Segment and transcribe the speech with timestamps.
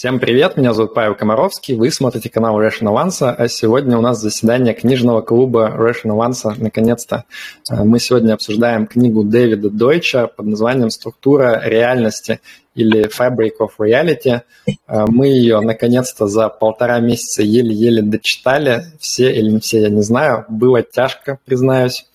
[0.00, 4.18] Всем привет, меня зовут Павел Комаровский, вы смотрите канал Russian Avance, а сегодня у нас
[4.18, 7.24] заседание книжного клуба Russian Avance, наконец-то.
[7.70, 12.40] Э, мы сегодня обсуждаем книгу Дэвида Дойча под названием «Структура реальности»
[12.74, 14.40] или «Fabric of Reality».
[14.88, 20.00] Э, мы ее, наконец-то, за полтора месяца еле-еле дочитали, все или не все, я не
[20.00, 22.06] знаю, было тяжко, признаюсь.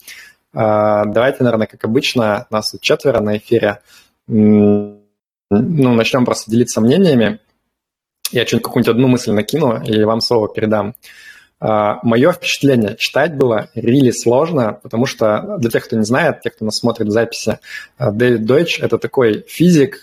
[0.56, 3.78] Э, давайте, наверное, как обычно, нас четверо на эфире,
[4.28, 5.04] ну,
[5.52, 7.42] начнем просто делиться мнениями.
[8.32, 10.96] Я что-нибудь какую-нибудь одну мысль накину и вам слово передам.
[11.62, 16.54] Uh, мое впечатление читать было really сложно, потому что для тех, кто не знает, тех,
[16.54, 17.60] кто нас смотрит в записи,
[17.98, 20.02] uh, Дэвид Дойч– это такой физик,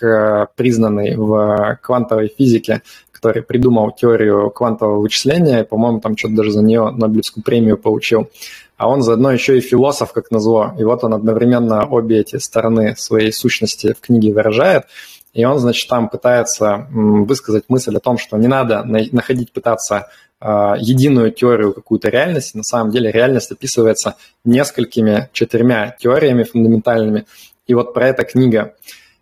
[0.55, 6.63] признанный в квантовой физике, который придумал теорию квантового вычисления, и, по-моему, там что-то даже за
[6.63, 8.29] нее Нобелевскую премию получил.
[8.75, 10.73] А он заодно еще и философ, как назло.
[10.79, 14.85] И вот он одновременно обе эти стороны своей сущности в книге выражает–
[15.33, 20.75] и он, значит, там пытается высказать мысль о том, что не надо находить, пытаться а,
[20.77, 22.55] единую теорию какую-то реальности.
[22.55, 27.25] На самом деле реальность описывается несколькими, четырьмя теориями фундаментальными.
[27.65, 28.75] И вот про это книга.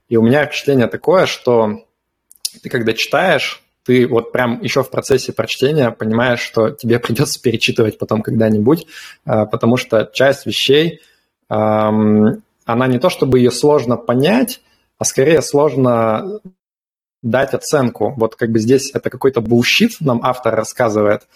[0.10, 1.86] И у меня впечатление такое, что
[2.62, 7.98] ты когда читаешь, ты вот прям еще в процессе прочтения понимаешь, что тебе придется перечитывать
[7.98, 8.86] потом когда-нибудь,
[9.24, 11.02] а, потому что часть вещей,
[11.48, 14.62] она не то чтобы ее сложно понять,
[15.02, 16.42] а скорее сложно
[17.24, 18.14] дать оценку.
[18.18, 21.28] Вот как бы здесь это какой-то bullshit нам автор рассказывает,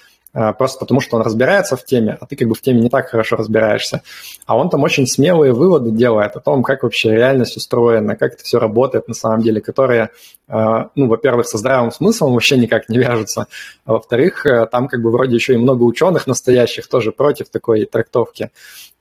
[0.57, 3.07] просто потому что он разбирается в теме, а ты как бы в теме не так
[3.07, 4.01] хорошо разбираешься.
[4.45, 8.43] А он там очень смелые выводы делает о том, как вообще реальность устроена, как это
[8.43, 10.09] все работает на самом деле, которые,
[10.47, 13.47] а, ну, во-первых, со здравым смыслом вообще никак не вяжутся,
[13.85, 17.85] а во-вторых, э, там как бы вроде еще и много ученых настоящих тоже против такой
[17.85, 18.51] трактовки.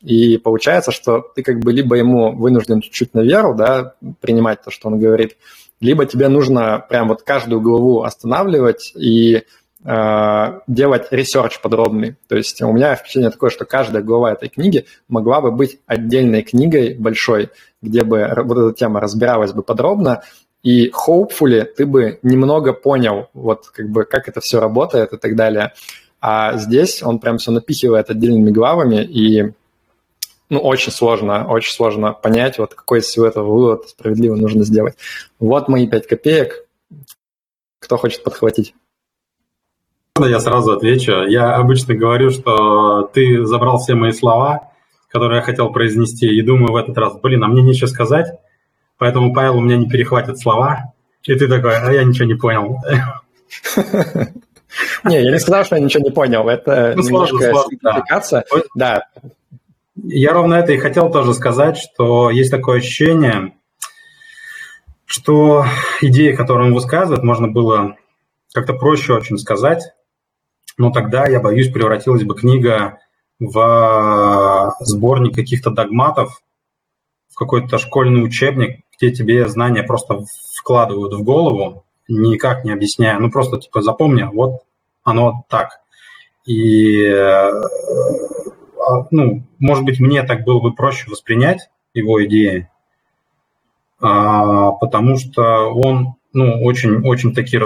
[0.01, 4.71] И получается, что ты как бы либо ему вынужден чуть-чуть на веру, да, принимать то,
[4.71, 5.37] что он говорит,
[5.81, 9.43] либо тебе нужно прям вот каждую главу останавливать и э,
[9.85, 12.17] делать research подробный.
[12.27, 16.43] То есть у меня впечатление такое, что каждая глава этой книги могла бы быть отдельной
[16.43, 17.51] книгой большой,
[17.83, 20.23] где бы вот эта тема разбиралась бы подробно,
[20.63, 25.37] и hopefully ты бы немного понял, вот как бы как это все работает и так
[25.37, 25.75] далее.
[26.19, 29.53] А здесь он прям все напихивает отдельными главами, и
[30.49, 34.95] ну, очень сложно, очень сложно понять, вот какой из всего этого вывод справедливо нужно сделать.
[35.39, 36.67] Вот мои пять копеек.
[37.81, 38.75] Кто хочет подхватить?
[40.21, 41.25] Я сразу отвечу.
[41.27, 44.71] Я обычно говорю, что ты забрал все мои слова,
[45.09, 48.39] которые я хотел произнести, и думаю в этот раз, блин, а мне нечего сказать,
[48.97, 50.93] поэтому Павел у меня не перехватит слова.
[51.25, 52.79] И ты такой, а я ничего не понял.
[55.05, 56.49] Не, я не сказал, что я ничего не понял.
[56.49, 58.45] Это ну, немножко симплификация.
[58.75, 59.05] Да,
[59.97, 63.53] я ровно это и хотел тоже сказать, что есть такое ощущение,
[65.07, 65.65] что
[66.01, 67.97] идеи, которые он высказывает, можно было
[68.53, 69.83] как-то проще очень сказать,
[70.77, 72.99] но тогда, я боюсь, превратилась бы книга
[73.39, 76.43] в сборник каких-то догматов,
[77.29, 80.25] в какой-то школьный учебник, где тебе знания просто
[80.57, 84.63] вкладывают в голову, никак не объясняя, ну просто типа запомни, вот
[85.03, 85.81] оно так.
[86.47, 87.05] И
[88.87, 92.69] а, ну, может быть, мне так было бы проще воспринять его идеи,
[94.01, 97.61] а, потому что он, ну, очень, очень такие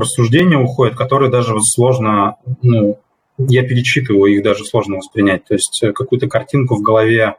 [0.00, 2.98] рассуждения уходят, которые даже сложно, ну,
[3.38, 5.44] я перечитываю, их даже сложно воспринять.
[5.44, 7.36] То есть э, какую-то картинку в голове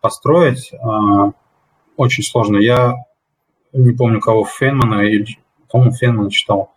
[0.00, 1.32] построить а,
[1.96, 2.58] очень сложно.
[2.58, 2.94] Я
[3.72, 5.26] не помню, кого Фенмана, или,
[5.70, 6.74] по-моему, Фенмана читал,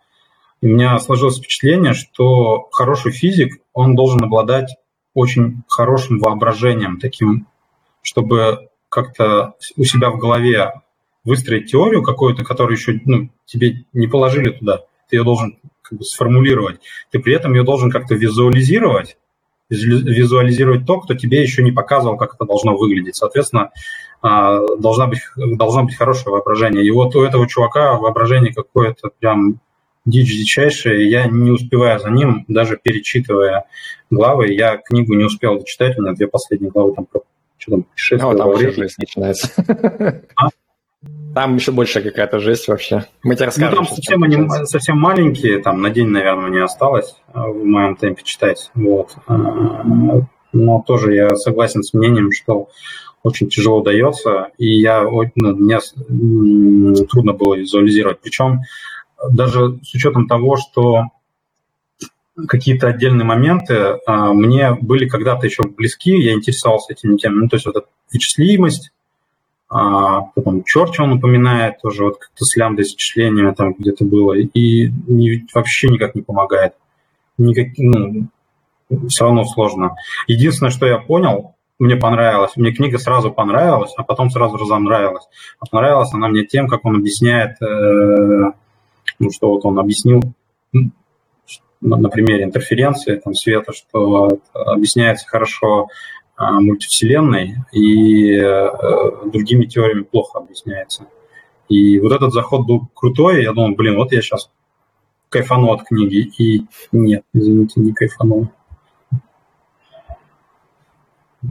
[0.60, 4.76] и у меня сложилось впечатление, что хороший физик, он должен обладать
[5.14, 7.46] очень хорошим воображением, таким,
[8.02, 10.72] чтобы как-то у себя в голове
[11.24, 14.82] выстроить теорию какую-то, которую еще ну, тебе не положили туда.
[15.08, 16.80] Ты ее должен как бы сформулировать.
[17.10, 19.16] Ты при этом ее должен как-то визуализировать,
[19.70, 23.16] визуализировать то, кто тебе еще не показывал, как это должно выглядеть.
[23.16, 23.70] Соответственно,
[24.20, 26.84] а, должна быть, должно быть хорошее воображение.
[26.84, 29.60] И вот у этого чувака воображение какое-то прям
[30.04, 33.64] дичь дичайшая, я не успеваю за ним, даже перечитывая
[34.10, 37.20] главы, я книгу не успел дочитать, у меня две последние главы там про
[37.58, 38.32] что там, путешествие.
[38.32, 39.52] Ну, там уже жесть начинается.
[40.36, 40.48] А?
[41.34, 43.06] Там еще больше какая-то жесть вообще.
[43.22, 43.70] Мы тебе расскажем.
[43.70, 47.94] Ну, там совсем, они, совсем маленькие, там на день, наверное, не осталось а, в моем
[47.96, 48.70] темпе читать.
[48.74, 49.14] Вот.
[49.28, 49.36] А,
[50.52, 52.68] но тоже я согласен с мнением, что
[53.22, 55.78] очень тяжело дается, и я, ну, мне
[57.08, 58.20] трудно было визуализировать.
[58.20, 58.60] Причем
[59.30, 61.04] даже с учетом того, что
[62.46, 67.56] какие-то отдельные моменты а, мне были когда-то еще близки, я интересовался этими темами, ну, то
[67.56, 68.92] есть вот эта вычислимость,
[69.68, 74.88] а потом Чорча он упоминает, тоже вот как-то с лямбда исчислениями там где-то было, и
[75.06, 76.74] не, вообще никак не помогает.
[77.36, 78.28] Никак, ну,
[79.08, 79.96] все равно сложно.
[80.26, 85.28] Единственное, что я понял, мне понравилось, мне книга сразу понравилась, а потом сразу разонравилась.
[85.60, 88.52] А понравилась она мне тем, как он объясняет, э,
[89.18, 90.22] ну, что вот он объяснил
[90.72, 95.88] на, на примере интерференции там, света, что объясняется хорошо
[96.38, 101.06] мультивселенной и э, другими теориями плохо объясняется.
[101.68, 104.50] И вот этот заход был крутой, я думал, блин, вот я сейчас
[105.28, 108.48] кайфану от книги, и нет, извините, не кайфанул.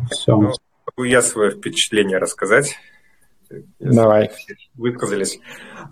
[0.10, 0.36] Все.
[0.36, 0.52] Ну,
[0.86, 2.78] могу я свое впечатление рассказать.
[3.80, 4.30] Давай.
[4.76, 5.40] Высказались.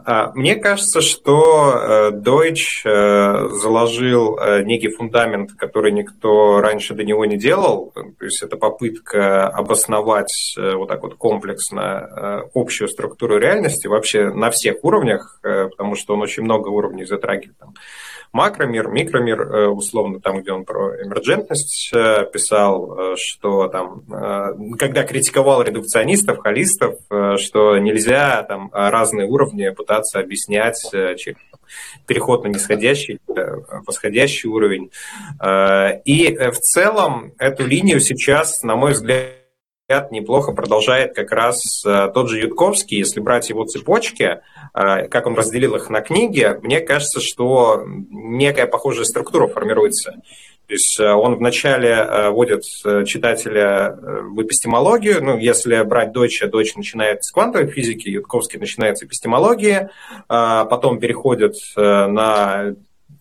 [0.04, 7.04] А, мне кажется, что э, Deutsch э, заложил э, некий фундамент, который никто раньше до
[7.04, 7.92] него не делал.
[7.94, 14.84] То есть это попытка обосновать вот так вот комплексно общую структуру реальности вообще на всех
[14.84, 17.57] уровнях, потому что он очень много уровней затрагивает
[18.36, 24.04] макромир, микромир, э, условно, там, где он про эмерджентность э, писал, э, что там,
[24.78, 26.96] когда критиковал редукционистов, холистов,
[27.38, 31.38] что нельзя там разные уровни пытаться объяснять через
[32.06, 33.20] переход на нисходящий,
[33.88, 34.92] восходящий уровень.
[36.06, 39.44] И в целом эту линию сейчас, на мой взгляд,
[40.12, 44.42] неплохо продолжает как раз э, тот же Ютковский, если брать его цепочки,
[44.74, 50.14] э, как он разделил их на книги, мне кажется, что некая похожая структура формируется.
[50.68, 52.64] То есть э, он вначале вводит
[53.06, 59.04] читателя в эпистемологию, ну, если брать Дойча, Дойч начинает с квантовой физики, Ютковский начинает с
[59.04, 59.90] эпистемологии,
[60.28, 62.74] потом переходит на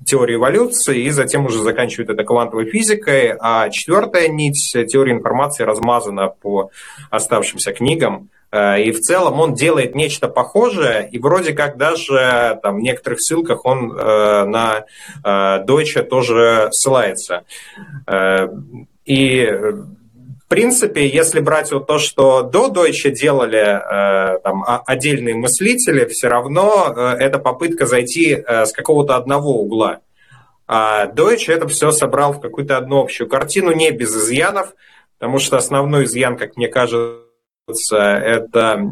[0.04, 3.34] теории эволюции и затем уже заканчивает это квантовой физикой.
[3.40, 6.70] А четвертая нить теории информации размазана по
[7.10, 8.30] оставшимся книгам.
[8.50, 13.20] Э, и в целом он делает нечто похожее, и вроде как даже там, в некоторых
[13.20, 14.84] ссылках он э, на
[15.24, 17.44] э, Deutsche тоже ссылается.
[18.06, 18.48] Э,
[19.04, 19.50] и
[20.44, 26.29] в принципе, если брать вот то, что до Deutsche делали э, там, отдельные мыслители, все
[26.29, 30.00] равно э, это попытка зайти э, с какого-то одного угла.
[30.67, 34.75] А Deutsche это все собрал в какую-то одну общую картину, не без изъянов,
[35.19, 37.25] потому что основной изъян, как мне кажется,
[37.96, 38.82] это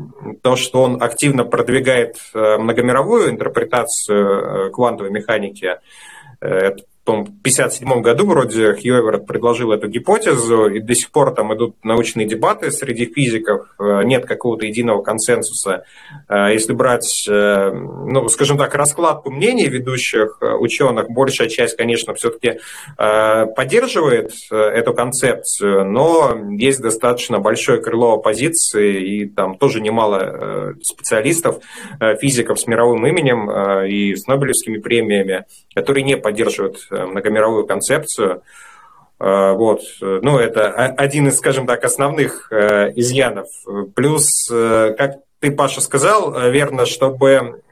[0.43, 5.79] то, что он активно продвигает э, многомировую интерпретацию э, квантовой механики.
[6.41, 11.75] Э, это 1957 году вроде Хью предложил эту гипотезу, и до сих пор там идут
[11.83, 15.85] научные дебаты среди физиков, э, нет какого-то единого консенсуса.
[16.29, 22.61] Э, если брать, э, ну, скажем так, раскладку мнений ведущих ученых, большая часть, конечно, все-таки
[22.97, 31.63] поддерживает эту концепцию, но есть достаточно большое крыло оппозиции, и там тоже немало специалистов,
[32.21, 33.51] физиков с мировым именем
[33.87, 35.45] и с Нобелевскими премиями,
[35.75, 38.43] которые не поддерживают многомировую концепцию.
[39.19, 39.83] Э, вот.
[40.01, 43.49] Ну, это один из, скажем так, основных э, изъянов.
[43.95, 47.63] Плюс, как ты, Паша, сказал, верно, чтобы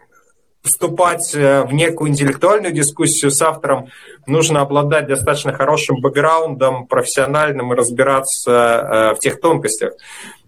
[0.63, 3.89] вступать в некую интеллектуальную дискуссию с автором,
[4.27, 9.95] нужно обладать достаточно хорошим бэкграундом, профессиональным и разбираться в тех тонкостях,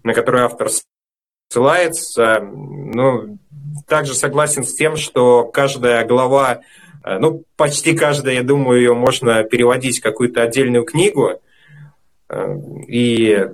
[0.03, 0.69] на которые автор
[1.49, 2.41] ссылается.
[2.41, 3.39] Ну,
[3.87, 9.43] также согласен с тем, что каждая глава Э, ну, почти каждая, я думаю, ее можно
[9.43, 11.41] переводить в какую-то отдельную книгу.
[12.29, 12.55] Э,
[12.87, 13.45] и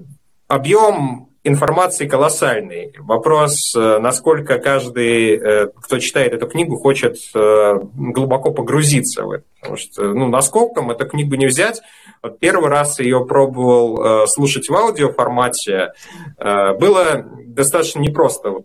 [0.47, 2.93] объем информации колоссальный.
[3.00, 5.39] Вопрос, э, насколько каждый,
[5.81, 9.45] кто читает эту книгу, хочет глубоко погрузиться в это.
[9.59, 11.81] Потому что, ну, наскоком эту книгу не взять.
[12.21, 15.93] Вот первый раз ее пробовал слушать в аудиоформате.
[16.38, 18.63] Было достаточно непросто.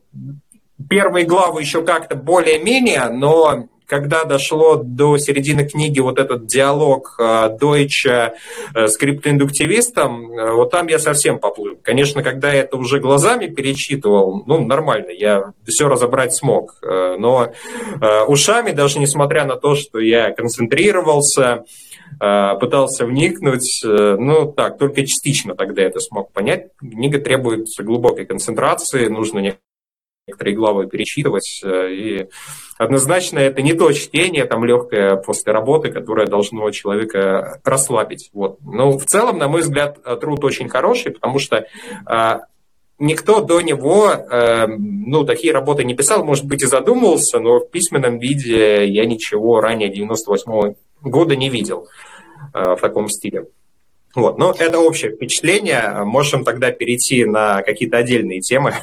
[0.90, 8.32] Первые главы еще как-то более-менее, но когда дошло до середины книги вот этот диалог Deutsche
[8.74, 11.76] э, с криптоиндуктивистом, э, вот там я совсем поплыл.
[11.82, 16.76] Конечно, когда я это уже глазами перечитывал, ну, нормально, я все разобрать смог.
[16.82, 17.52] Э, но
[18.28, 21.64] ушами, даже несмотря на то, что я концентрировался,
[22.18, 26.68] пытался вникнуть, ну, так, только частично тогда это смог понять.
[26.78, 29.40] Книга требует глубокой концентрации, нужно
[30.26, 31.60] некоторые главы перечитывать.
[31.64, 32.28] Э, и
[32.78, 38.30] однозначно это не то чтение, там легкое после работы, которое должно человека расслабить.
[38.32, 38.58] Вот.
[38.62, 41.66] Но в целом, на мой взгляд, труд очень хороший, потому что
[42.06, 42.42] а,
[42.98, 47.70] никто до него э, ну, такие работы не писал, может быть, и задумывался, но в
[47.70, 51.88] письменном виде я ничего ранее 98 -го года не видел
[52.54, 53.46] э, в таком стиле.
[54.14, 56.04] Вот, ну, это общее впечатление.
[56.04, 58.74] Можем тогда перейти на какие-то отдельные темы.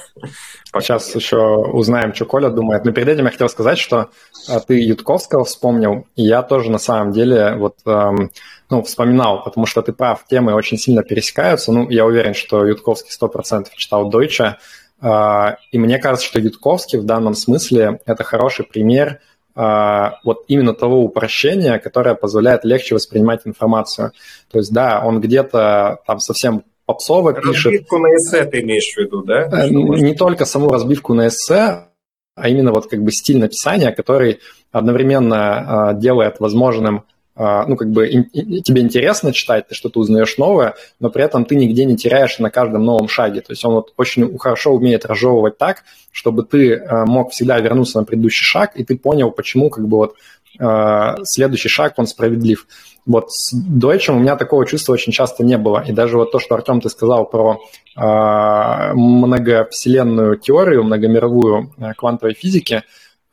[0.80, 2.86] Сейчас еще узнаем, что Коля думает.
[2.86, 4.10] Но перед этим я хотел сказать, что
[4.48, 8.32] а, ты Ютковского вспомнил, и я тоже на самом деле вот эм,
[8.70, 11.72] ну, вспоминал, потому что ты прав, темы очень сильно пересекаются.
[11.72, 14.58] Ну, я уверен, что Ютковский 100% читал Дойча,
[15.02, 19.20] э, и мне кажется, что Ютковский в данном смысле это хороший пример–
[19.56, 24.12] вот именно того упрощения, которое позволяет легче воспринимать информацию.
[24.52, 27.72] То есть, да, он где-то там совсем попсово разбивку пишет.
[27.72, 29.48] Разбивку на эссе ты имеешь в виду, да?
[29.64, 31.88] Э, не только саму разбивку на эссе,
[32.36, 34.40] а именно вот как бы стиль написания, который
[34.72, 37.04] одновременно а, делает возможным а,
[37.42, 41.86] ну, как бы тебе интересно читать, ты что-то узнаешь новое, но при этом ты нигде
[41.86, 43.42] не теряешь на каждом новом шаге.
[43.42, 48.00] То есть он вот очень хорошо умеет разжевывать так, чтобы ты а, мог всегда вернуться
[48.00, 50.16] на предыдущий шаг, и ты понял, почему как бы вот
[50.60, 52.68] а, следующий шаг, он справедлив.
[53.08, 55.84] Вот с Deutsche у меня такого чувства очень часто не было.
[55.88, 57.60] И даже вот то, что, Артем, ты сказал про
[57.98, 62.84] э, многовселенную теорию, многомировую квантовой физики,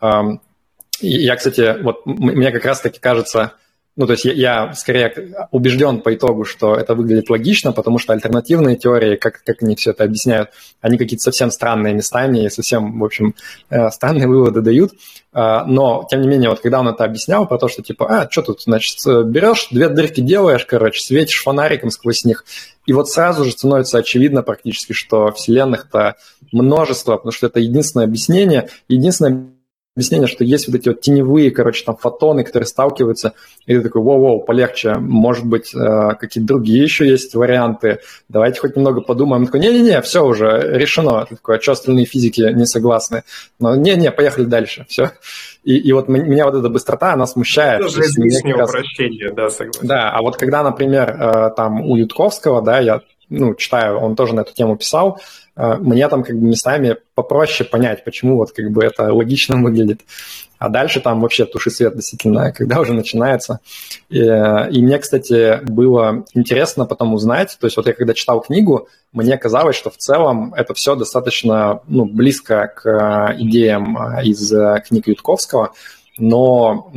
[0.01, 0.07] э,
[1.01, 3.53] я, кстати, вот мне как раз-таки кажется,
[3.99, 5.13] ну, то есть я, я скорее
[5.51, 9.91] убежден по итогу, что это выглядит логично, потому что альтернативные теории, как, как они все
[9.91, 10.51] это объясняют,
[10.81, 13.35] они какие-то совсем странные местами и совсем, в общем,
[13.71, 14.93] э, странные выводы дают.
[15.33, 18.31] А, но, тем не менее, вот когда он это объяснял про то, что типа, а,
[18.31, 22.45] что тут, значит, берешь, две дырки делаешь, короче, светишь фонариком сквозь них,
[22.87, 26.15] и вот сразу же становится очевидно практически, что вселенных-то
[26.53, 29.49] множество, потому что это единственное объяснение, единственное
[29.99, 33.33] объяснение, что есть вот эти вот теневые, короче, там фотоны, которые сталкиваются,
[33.67, 38.77] и ты такой, воу-воу, полегче, может быть, э, какие-то другие еще есть варианты, давайте хоть
[38.77, 39.43] немного подумаем.
[39.43, 41.27] Он такой, не-не-не, все уже решено.
[41.29, 43.25] Ты такой, а что остальные физики не согласны?
[43.59, 45.11] Но не-не, поехали дальше, все.
[45.65, 47.83] И, и вот меня вот эта быстрота, она смущает.
[47.83, 48.71] Тоже излишнее раз...
[49.35, 49.87] да, согласен.
[49.87, 54.35] Да, а вот когда, например, э, там у Ютковского, да, я ну, читаю, он тоже
[54.35, 55.21] на эту тему писал,
[55.57, 60.01] э, мне там как бы местами попроще понять, почему вот как бы это логично выглядит.
[60.59, 63.61] А дальше там вообще туши свет действительно, когда уже начинается.
[64.09, 68.89] И, и мне, кстати, было интересно потом узнать, то есть вот я когда читал книгу,
[69.13, 74.53] мне казалось, что в целом это все достаточно ну, близко к э, идеям э, из
[74.89, 75.73] книг Ютковского,
[76.19, 76.91] но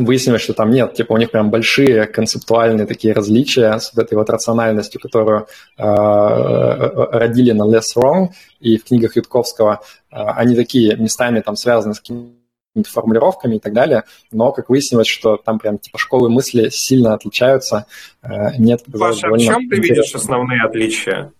[0.00, 4.14] выяснилось, что там нет, типа у них прям большие концептуальные такие различия с вот этой
[4.14, 5.46] вот рациональностью, которую
[5.78, 8.28] э, родили на Less Wrong,
[8.60, 13.72] и в книгах Ютковского э, они такие местами там связаны с какими-то формулировками и так
[13.72, 17.86] далее, но как выяснилось, что там прям типа школы мысли сильно отличаются.
[18.22, 21.32] Э, нет, Паша, а в чем ты видишь основные отличия?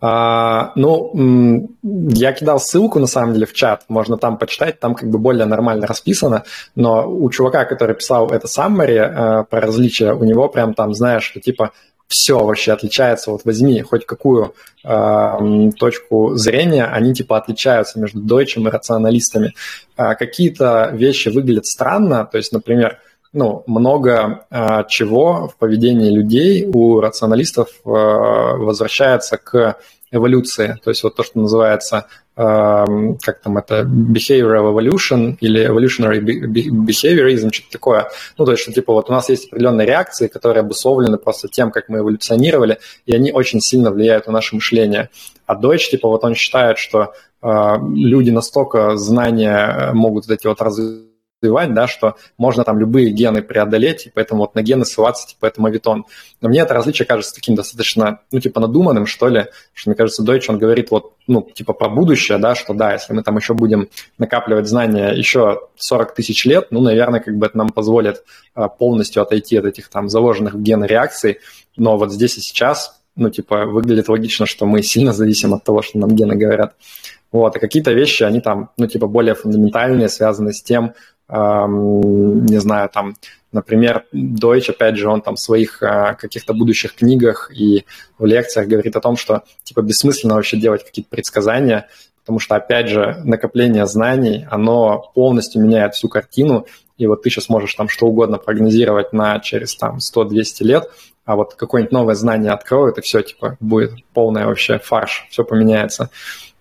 [0.00, 5.10] А, ну, я кидал ссылку, на самом деле, в чат, можно там почитать, там как
[5.10, 10.24] бы более нормально расписано, но у чувака, который писал это summary э, про различия, у
[10.24, 11.72] него прям там, знаешь, что типа
[12.10, 14.54] все вообще отличается, вот возьми хоть какую
[14.84, 19.54] э, точку зрения, они типа отличаются между дойчем и рационалистами.
[19.96, 22.98] Э, какие-то вещи выглядят странно, то есть, например,
[23.32, 29.76] ну, много э, чего в поведении людей у рационалистов э, возвращается к
[30.10, 30.76] эволюции.
[30.82, 32.06] То есть вот то, что называется,
[32.36, 32.84] э,
[33.22, 38.10] как там это, behavioral evolution или evolutionary behaviorism, что-то такое.
[38.36, 41.70] Ну, то есть, что типа вот у нас есть определенные реакции, которые обусловлены просто тем,
[41.70, 45.10] как мы эволюционировали, и они очень сильно влияют на наше мышление.
[45.46, 47.48] А Deutsch, типа, вот он считает, что э,
[47.94, 51.09] люди настолько знания могут вот эти вот развивать,
[51.40, 55.46] развивать, да, что можно там любые гены преодолеть, и поэтому вот на гены ссылаться, типа,
[55.46, 56.04] это мовитон.
[56.40, 60.22] Но мне это различие кажется таким достаточно, ну, типа, надуманным, что ли, что, мне кажется,
[60.22, 63.54] Deutsch, он говорит вот, ну, типа, про будущее, да, что да, если мы там еще
[63.54, 68.22] будем накапливать знания еще 40 тысяч лет, ну, наверное, как бы это нам позволит
[68.54, 71.38] а, полностью отойти от этих там заложенных в гены реакций,
[71.76, 75.80] но вот здесь и сейчас, ну, типа, выглядит логично, что мы сильно зависим от того,
[75.80, 76.74] что нам гены говорят.
[77.32, 80.94] Вот, и какие-то вещи, они там, ну, типа, более фундаментальные, связаны с тем,
[81.30, 83.14] не знаю, там,
[83.52, 87.84] например, Deutsch, опять же, он там в своих а, каких-то будущих книгах и
[88.18, 91.88] в лекциях говорит о том, что, типа, бессмысленно вообще делать какие-то предсказания,
[92.22, 97.48] потому что, опять же, накопление знаний, оно полностью меняет всю картину, и вот ты сейчас
[97.48, 100.90] можешь там что угодно прогнозировать на через там 100-200 лет,
[101.24, 106.10] а вот какое-нибудь новое знание откроет, и все, типа, будет полное вообще фарш, все поменяется.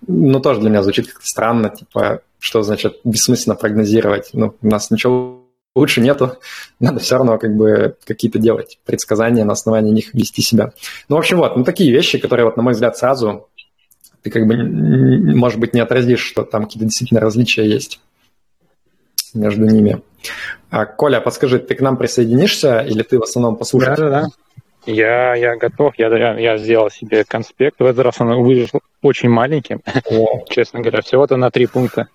[0.08, 4.30] Ну, тоже для меня звучит как-то странно, типа, что значит бессмысленно прогнозировать?
[4.34, 6.38] Ну, у нас ничего лучше нету,
[6.80, 10.74] надо все равно как бы какие-то делать предсказания, на основании них вести себя.
[11.08, 13.48] Ну, в общем, вот, ну, такие вещи, которые, вот, на мой взгляд, сразу
[14.22, 18.00] ты как бы, может быть, не отразишь, что там какие-то действительно различия есть
[19.34, 20.02] между ними.
[20.70, 23.98] А, Коля, подскажи, ты к нам присоединишься или ты в основном послушаешь?
[23.98, 24.28] Да-да-да.
[24.90, 27.80] Я, я готов, я, я, я сделал себе конспект.
[27.80, 29.82] В этот раз он вышел очень маленьким,
[30.50, 32.08] честно говоря, всего-то на три пункта.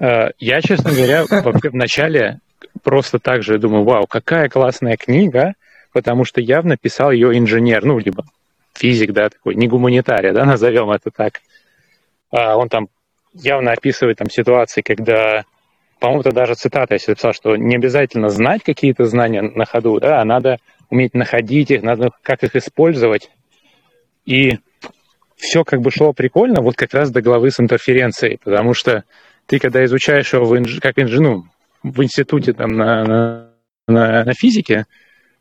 [0.00, 2.38] Э, я, честно говоря, вообще вначале
[2.84, 5.54] просто так же думаю, вау, какая классная книга,
[5.92, 8.24] потому что явно писал ее инженер, ну, либо
[8.72, 11.40] физик, да, такой, не гуманитарий, да, назовем это так.
[12.30, 12.88] А он там
[13.34, 15.44] явно описывает там ситуации, когда,
[15.98, 20.20] по-моему, это даже цитата, если написал, что не обязательно знать какие-то знания на ходу, да,
[20.20, 20.58] а надо
[20.90, 23.30] уметь находить их, надо как их использовать.
[24.24, 24.58] И
[25.36, 29.04] все как бы шло прикольно, вот как раз до главы с интерференцией, потому что
[29.46, 30.80] ты, когда изучаешь его в инж...
[30.80, 31.12] как инж...
[31.18, 31.44] ну,
[31.82, 33.50] в институте там на, на,
[33.86, 34.86] на, на физике,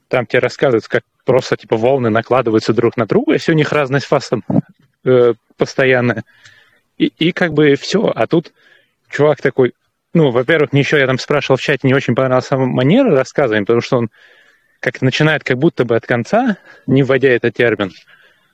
[0.07, 4.05] там тебе рассказывают, как просто типа волны накладываются друг на друга, если у них разность
[4.05, 4.43] фасом
[5.03, 6.23] э, постоянная.
[6.97, 8.11] И, и как бы все.
[8.13, 8.53] А тут
[9.09, 9.73] чувак такой,
[10.13, 13.81] ну, во-первых, мне еще я там спрашивал в чате, не очень понравилась манера рассказывания, потому
[13.81, 14.09] что он
[14.86, 17.92] как начинает как будто бы от конца, не вводя этот термин,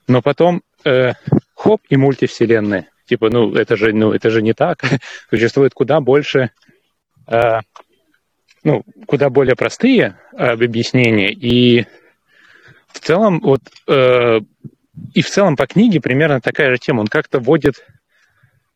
[0.07, 1.11] но потом э,
[1.53, 2.87] хоп и мультивселенные.
[3.05, 4.79] Типа, ну, это же, ну, это же не так.
[5.29, 6.51] Существует куда больше,
[7.27, 7.59] э,
[8.63, 11.33] ну, куда более простые э, объяснения.
[11.33, 11.85] И
[12.87, 13.59] в целом, вот,
[13.89, 14.39] э,
[15.13, 17.01] и в целом по книге примерно такая же тема.
[17.01, 17.85] Он как-то вводит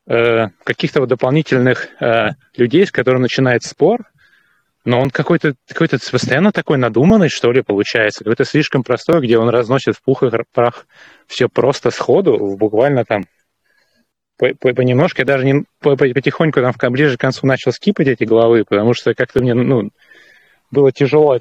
[0.08, 4.12] э, каких-то вот дополнительных э, людей, с которым начинает спор,
[4.86, 8.24] но он какой-то какой постоянно такой надуманный, что ли, получается.
[8.24, 10.86] Какой-то слишком простой, где он разносит в пух и прах
[11.27, 13.24] все просто сходу, буквально там
[14.38, 15.22] понемножку.
[15.22, 19.42] Я даже не, потихоньку там ближе к концу начал скипать эти главы, потому что как-то
[19.42, 19.89] мне ну,
[20.70, 21.39] было тяжело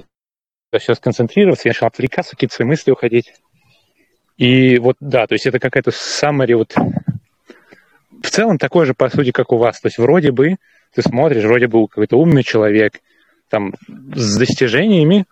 [0.79, 3.31] все сконцентрироваться, я начал отвлекаться, какие-то свои мысли уходить.
[4.37, 6.73] И вот, да, то есть это какая-то summary вот
[8.21, 9.79] в целом такой же, по сути, как у вас.
[9.79, 10.55] То есть вроде бы
[10.93, 13.01] ты смотришь, вроде бы какой-то умный человек,
[13.49, 13.73] там,
[14.15, 15.25] с достижениями,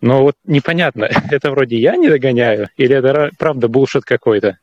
[0.00, 4.58] но вот непонятно, это вроде я не догоняю, или это правда булшит какой-то.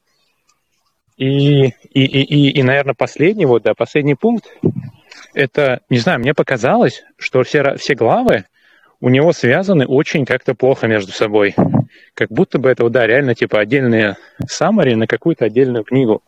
[1.17, 4.45] И, и, и, и, и, наверное, последний, вот, да, последний пункт,
[5.33, 8.45] это, не знаю, мне показалось, что все, все главы
[8.99, 11.55] у него связаны очень как-то плохо между собой.
[12.13, 14.15] Как будто бы это, да, реально, типа, отдельные
[14.47, 16.23] саммари на какую-то отдельную книгу.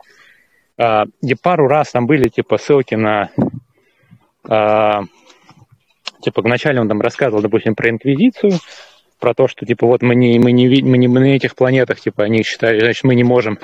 [0.78, 3.30] А, где пару раз там были, типа, ссылки на
[4.48, 5.04] а,
[6.22, 8.54] типа, вначале он там рассказывал, допустим, про инквизицию,
[9.20, 12.00] про то, что, типа, вот мы не, мы не, мы не мы на этих планетах,
[12.00, 13.58] типа, они считают, значит, мы не можем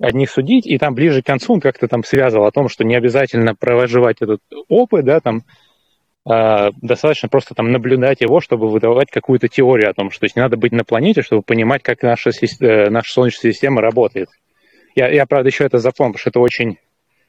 [0.00, 2.96] одних судить, и там ближе к концу он как-то там связывал о том, что не
[2.96, 5.42] обязательно проживать этот опыт, да, там,
[6.28, 10.36] э, достаточно просто там наблюдать его, чтобы выдавать какую-то теорию о том, что то есть
[10.36, 14.28] не надо быть на планете, чтобы понимать, как наша, э, наша Солнечная система работает.
[14.96, 16.78] Я, я, правда, еще это запомнил, потому что это очень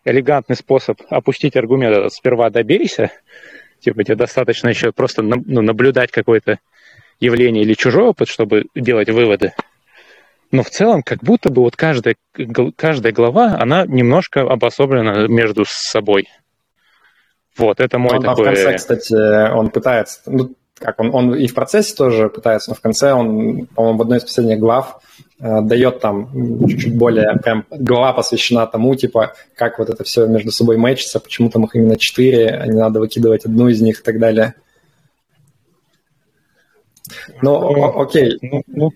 [0.06, 2.12] элегантный способ опустить аргумент.
[2.12, 3.12] Сперва добейся,
[3.84, 6.60] Типа тебе достаточно еще просто ну, наблюдать какое-то
[7.20, 9.54] явление или чужой опыт, чтобы делать выводы.
[10.52, 12.16] Но в целом, как будто бы вот каждая,
[12.78, 16.30] каждая глава, она немножко обособлена между собой.
[17.58, 18.48] Вот, это мой он, такой...
[18.48, 20.22] А в конце, кстати, он пытается...
[20.28, 24.02] Ну, как он, он и в процессе тоже пытается, но в конце он, по-моему, в
[24.02, 25.02] одной из последних глав
[25.44, 26.30] дает там
[26.68, 31.50] чуть-чуть более, прям глава посвящена тому, типа, как вот это все между собой мэчится, почему
[31.50, 34.56] там их именно четыре, а не надо выкидывать одну из них и так далее.
[37.42, 38.38] Ну, ну окей.
[38.42, 38.92] Ну, ну.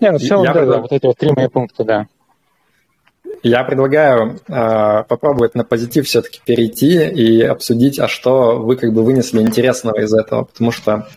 [0.00, 2.06] Не, ну в целом, да, да, вот эти вот три мои пункта, да.
[3.42, 9.02] Я предлагаю э, попробовать на позитив все-таки перейти и обсудить, а что вы как бы
[9.02, 11.08] вынесли интересного из этого, потому что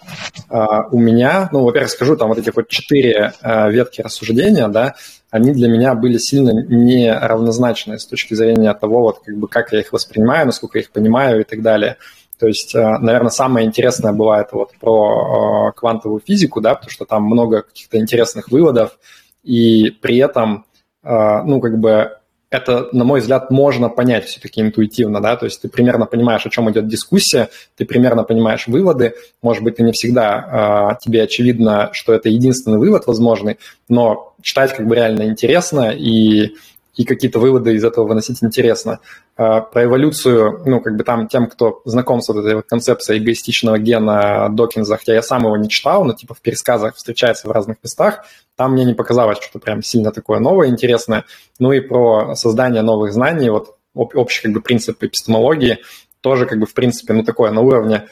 [0.50, 4.96] э, у меня, ну, во-первых, скажу, там вот эти вот четыре э, ветки рассуждения, да,
[5.30, 9.82] они для меня были сильно неравнозначные с точки зрения того, вот как бы как я
[9.82, 11.98] их воспринимаю, насколько я их понимаю и так далее.
[12.40, 17.62] То есть, наверное, самое интересное это вот про квантовую физику, да, потому что там много
[17.62, 18.98] каких-то интересных выводов,
[19.44, 20.65] и при этом
[21.06, 22.12] ну, как бы
[22.50, 26.50] это, на мой взгляд, можно понять все-таки интуитивно, да, то есть ты примерно понимаешь, о
[26.50, 31.90] чем идет дискуссия, ты примерно понимаешь выводы, может быть, и не всегда э, тебе очевидно,
[31.92, 33.58] что это единственный вывод возможный,
[33.90, 36.56] но читать как бы реально интересно, и
[36.96, 39.00] и какие-то выводы из этого выносить интересно.
[39.36, 43.20] А, про эволюцию, ну, как бы там тем, кто знаком с вот этой вот концепцией
[43.20, 47.52] эгоистичного гена Докинза, хотя я сам его не читал, но типа в пересказах встречается в
[47.52, 51.26] разных местах, там мне не показалось что-то прям сильно такое новое, интересное.
[51.60, 55.80] Ну и про создание новых знаний, вот общий как бы принцип эпистемологии,
[56.22, 58.08] тоже как бы в принципе, ну, такое на уровне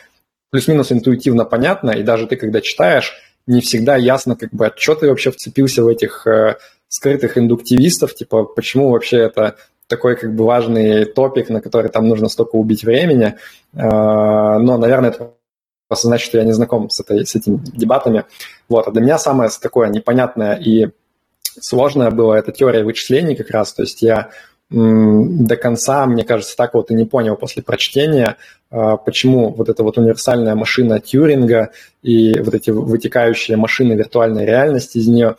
[0.51, 3.13] плюс-минус интуитивно понятно, и даже ты, когда читаешь,
[3.47, 6.57] не всегда ясно, как бы, что ты вообще вцепился в этих э,
[6.93, 9.55] скрытых индуктивистов, типа, почему вообще это
[9.87, 13.33] такой как бы важный топик, на который там нужно столько убить времени.
[13.73, 15.31] А, но, наверное, это
[15.87, 18.25] просто значит, что я не знаком с, этой, с этими дебатами.
[18.69, 18.87] Вот.
[18.87, 20.89] А для меня самое такое непонятное и
[21.59, 23.73] сложное было это теория вычислений как раз.
[23.73, 24.29] То есть я
[24.69, 28.37] до конца, мне кажется, так вот и не понял после прочтения,
[28.69, 31.71] а, почему вот эта вот универсальная машина Тьюринга
[32.03, 35.37] и вот эти вытекающие машины виртуальной реальности из нее,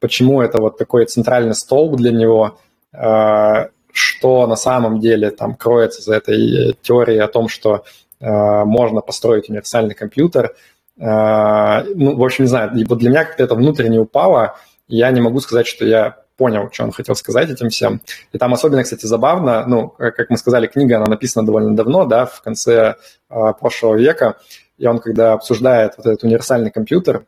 [0.00, 2.58] почему это вот такой центральный столб для него,
[2.92, 7.84] а, что на самом деле там кроется за этой теорией о том, что
[8.20, 10.54] а, можно построить универсальный компьютер.
[10.98, 14.56] Ну, в общем, не знаю, вот для меня как-то это внутренне упало,
[14.88, 18.00] я не могу сказать, что я понял, что он хотел сказать этим всем.
[18.32, 22.26] И там особенно, кстати, забавно, ну, как мы сказали, книга, она написана довольно давно, да,
[22.26, 22.96] в конце
[23.30, 24.36] э, прошлого века,
[24.78, 27.24] и он, когда обсуждает вот этот универсальный компьютер,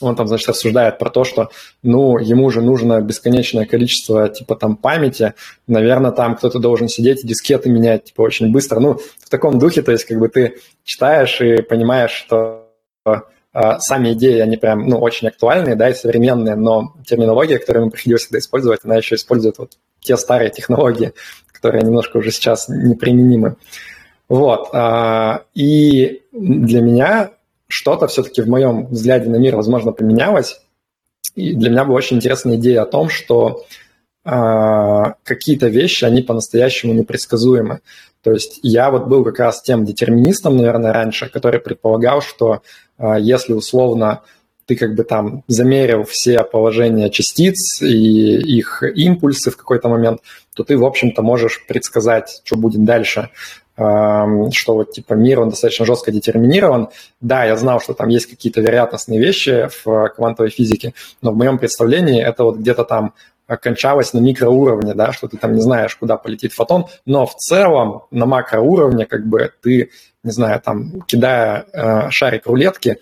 [0.00, 1.50] он там, значит, рассуждает про то, что,
[1.82, 5.34] ну, ему же нужно бесконечное количество, типа, там, памяти,
[5.66, 8.80] наверное, там кто-то должен сидеть и дискеты менять, типа, очень быстро.
[8.80, 12.68] Ну, в таком духе, то есть, как бы ты читаешь и понимаешь, что
[13.54, 17.90] а, сами идеи, они прям, ну, очень актуальные, да, и современные, но терминология, которую ему
[17.92, 21.12] приходилось всегда использовать, она еще использует вот те старые технологии,
[21.52, 23.56] которые немножко уже сейчас неприменимы.
[24.28, 24.70] Вот.
[24.72, 27.30] А, и для меня
[27.68, 30.60] что-то все-таки в моем взгляде на мир, возможно, поменялось.
[31.34, 33.64] И для меня была очень интересная идея о том, что
[34.24, 37.80] а, какие-то вещи, они по-настоящему непредсказуемы.
[38.22, 42.62] То есть я вот был как раз тем детерминистом, наверное, раньше, который предполагал, что
[42.96, 44.22] а, если условно
[44.66, 50.20] ты как бы там замерил все положения частиц и их импульсы в какой-то момент,
[50.54, 53.28] то ты, в общем-то, можешь предсказать, что будет дальше
[53.76, 56.90] что вот типа мир, он достаточно жестко детерминирован.
[57.20, 61.58] Да, я знал, что там есть какие-то вероятностные вещи в квантовой физике, но в моем
[61.58, 63.14] представлении это вот где-то там
[63.60, 68.04] кончалось на микроуровне, да, что ты там не знаешь, куда полетит фотон, но в целом
[68.10, 69.90] на макроуровне как бы ты,
[70.22, 72.98] не знаю, там, кидая э, шарик рулетки,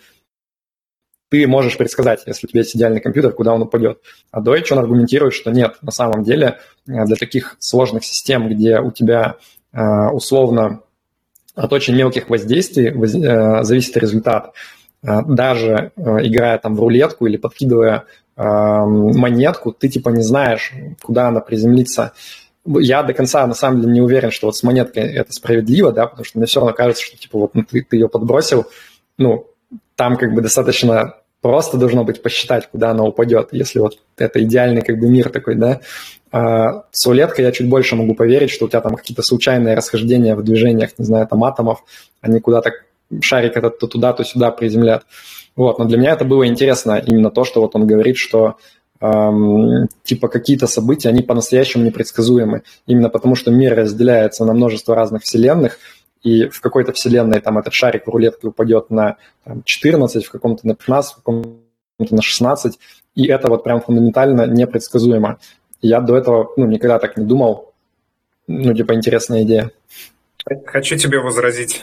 [1.31, 4.01] ты можешь предсказать, если у тебя есть идеальный компьютер, куда он упадет.
[4.31, 8.81] А Deutsch, он аргументирует, что нет, на самом деле э, для таких сложных систем, где
[8.81, 9.37] у тебя
[9.73, 10.81] условно
[11.55, 14.53] от очень мелких воздействий э, зависит результат,
[15.03, 18.05] даже играя там в рулетку или подкидывая
[18.37, 22.13] монетку, ты типа не знаешь, куда она приземлится.
[22.65, 26.07] Я до конца на самом деле не уверен, что вот с монеткой это справедливо, да,
[26.07, 28.67] потому что мне все равно кажется, что типа вот ну, ты, ты ее подбросил,
[29.19, 29.49] ну,
[29.97, 34.81] там как бы достаточно просто должно быть посчитать, куда она упадет, если вот это идеальный
[34.83, 35.81] как бы мир такой, да.
[36.31, 40.35] А с рулеткой я чуть больше могу поверить, что у тебя там какие-то случайные расхождения
[40.35, 41.85] в движениях, не знаю, там атомов,
[42.23, 42.73] они куда-то
[43.21, 45.05] шарик этот то туда, то сюда приземлят.
[45.57, 48.57] Вот, но для меня это было интересно именно то, что вот он говорит, что
[49.01, 52.63] эм, типа какие-то события, они по-настоящему непредсказуемы.
[52.87, 55.79] Именно потому, что мир разделяется на множество разных вселенных,
[56.23, 60.67] и в какой-то вселенной там этот шарик в рулетке упадет на там, 14, в каком-то
[60.67, 62.79] на 15, в каком-то на 16,
[63.15, 65.39] и это вот прям фундаментально непредсказуемо.
[65.81, 67.73] Я до этого ну, никогда так не думал.
[68.47, 69.71] Ну, типа, интересная идея.
[70.67, 71.83] Хочу тебе возразить.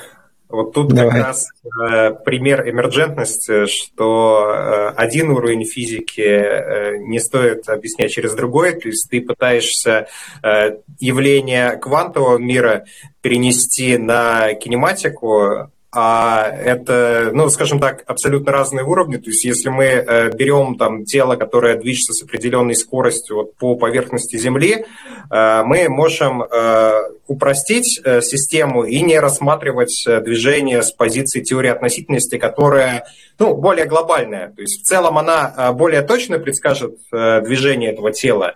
[0.49, 1.11] Вот тут Давай.
[1.11, 8.33] как раз э, пример эмерджентности, что э, один уровень физики э, не стоит объяснять через
[8.33, 10.07] другой, то есть ты пытаешься
[10.41, 12.85] э, явление квантового мира
[13.21, 19.17] перенести на кинематику, а это, ну, скажем так, абсолютно разные уровни.
[19.17, 23.75] То есть, если мы э, берем там тело, которое движется с определенной скоростью вот, по
[23.75, 24.85] поверхности Земли,
[25.31, 26.91] э, мы можем э,
[27.25, 33.05] упростить систему и не рассматривать движение с позиции теории относительности, которая
[33.39, 34.49] ну, более глобальная.
[34.49, 38.55] То есть, в целом она более точно предскажет движение этого тела.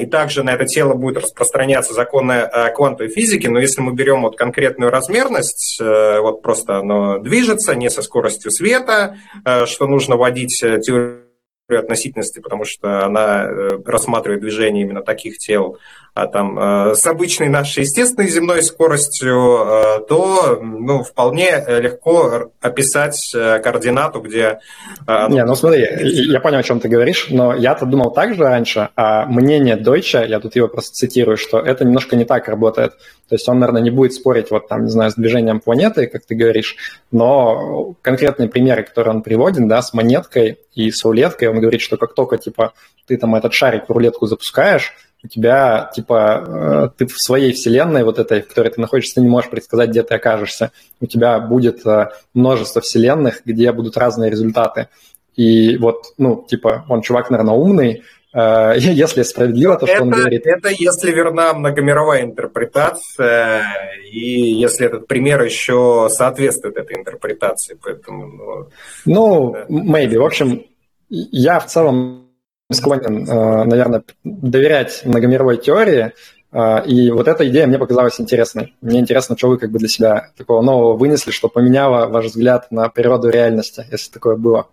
[0.00, 3.48] И также на это тело будет распространяться законы квантовой физики.
[3.48, 9.16] Но если мы берем вот конкретную размерность, вот просто оно движется не со скоростью света,
[9.44, 11.26] э, что нужно вводить э, теорию
[11.68, 15.78] относительности, потому что она э, рассматривает движение именно таких тел,
[16.14, 24.60] там с обычной нашей естественной земной скоростью, то ну, вполне легко описать координату, где...
[25.06, 28.90] Не, ну смотри, я понял, о чем ты говоришь, но я-то думал так же раньше,
[28.96, 32.92] а мнение Deutsche, я тут его просто цитирую, что это немножко не так работает.
[33.28, 36.26] То есть он, наверное, не будет спорить вот там, не знаю, с движением планеты, как
[36.26, 36.76] ты говоришь,
[37.12, 41.96] но конкретные примеры, которые он приводит, да, с монеткой и с рулеткой, он говорит, что
[41.96, 42.72] как только, типа,
[43.06, 44.92] ты там этот шарик в рулетку запускаешь,
[45.22, 49.20] у тебя, типа, э, ты в своей вселенной вот этой, в которой ты находишься, ты
[49.20, 50.72] не можешь предсказать, где ты окажешься.
[51.00, 54.88] У тебя будет э, множество вселенных, где будут разные результаты.
[55.36, 58.02] И вот, ну, типа, он чувак, наверное, умный,
[58.32, 60.46] э, если справедливо то, это, что он говорит.
[60.46, 63.64] Это если верна многомировая интерпретация,
[64.10, 67.78] и если этот пример еще соответствует этой интерпретации.
[67.82, 68.70] Поэтому,
[69.04, 70.18] ну, ну maybe.
[70.18, 70.64] В общем,
[71.10, 72.29] я в целом
[72.70, 76.12] склонен, э, наверное, доверять многомировой теории,
[76.52, 78.74] э, и вот эта идея мне показалась интересной.
[78.80, 82.70] Мне интересно, что вы как бы для себя такого нового вынесли, что поменяло ваш взгляд
[82.70, 84.68] на природу реальности, если такое было.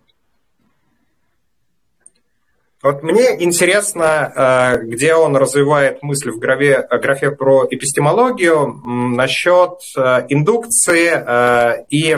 [2.80, 8.80] Вот мне интересно, э, где он развивает мысль в графе, графе про эпистемологию
[9.16, 11.10] насчет э, индукции.
[11.10, 12.16] Э, и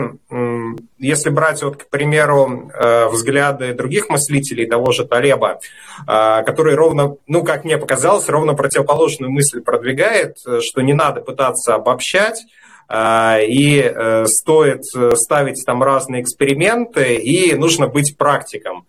[0.99, 2.71] если брать, вот, к примеру,
[3.11, 5.59] взгляды других мыслителей, того же Талеба,
[6.05, 12.45] который ровно, ну, как мне показалось, ровно противоположную мысль продвигает, что не надо пытаться обобщать,
[12.93, 18.85] и стоит ставить там разные эксперименты, и нужно быть практиком.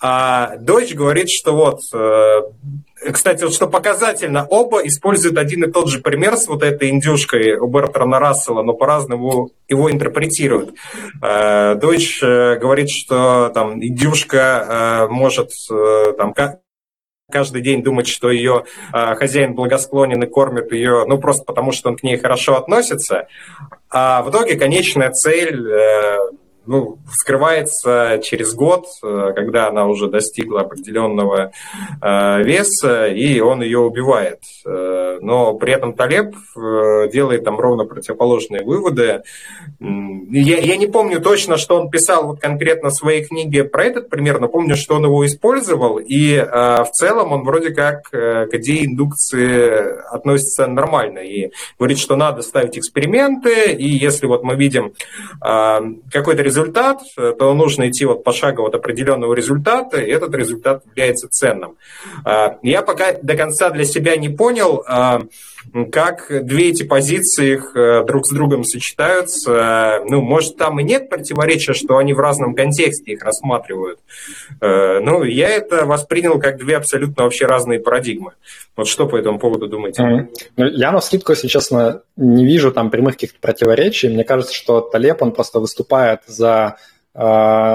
[0.00, 2.42] А Deutsch говорит, что вот, э,
[3.12, 7.56] кстати, вот что показательно, оба используют один и тот же пример с вот этой индюшкой
[7.56, 10.74] у Бертрана Рассела, но по-разному его интерпретируют.
[11.20, 15.50] Э, Deutsch э, говорит, что там индюшка может
[16.16, 16.32] там,
[17.30, 21.96] каждый день думать, что ее хозяин благосклонен и кормит ее, ну, просто потому, что он
[21.96, 23.26] к ней хорошо относится.
[23.90, 25.66] А в итоге конечная цель
[26.68, 31.50] ну, вскрывается через год, э, когда она уже достигла определенного
[32.02, 34.40] э, веса, и он ее убивает.
[34.66, 36.34] Э, но при этом Талеб
[37.10, 39.22] делает там ровно противоположные выводы.
[39.80, 44.10] Я, я не помню точно, что он писал вот конкретно в своей книге про этот
[44.10, 48.86] пример, но помню, что он его использовал, и в целом он вроде как к идее
[48.86, 54.92] индукции относится нормально, и говорит, что надо ставить эксперименты, и если вот мы видим
[55.40, 61.28] какой-то результат, результат, то нужно идти вот пошагово от определенного результата, и этот результат является
[61.28, 61.76] ценным.
[62.24, 65.22] А, я пока до конца для себя не понял, а,
[65.92, 70.00] как две эти позиции их э, друг с другом сочетаются.
[70.08, 74.00] Ну, может, там и нет противоречия, что они в разном контексте их рассматривают.
[74.60, 78.32] Э, ну, я это воспринял как две абсолютно вообще разные парадигмы.
[78.76, 80.02] Вот что по этому поводу думаете?
[80.56, 80.70] Mm-hmm.
[80.70, 84.08] Я на скидку, если честно, не вижу там прямых каких-то противоречий.
[84.08, 86.76] Мне кажется, что Талеп, он просто выступает за
[87.14, 87.74] э,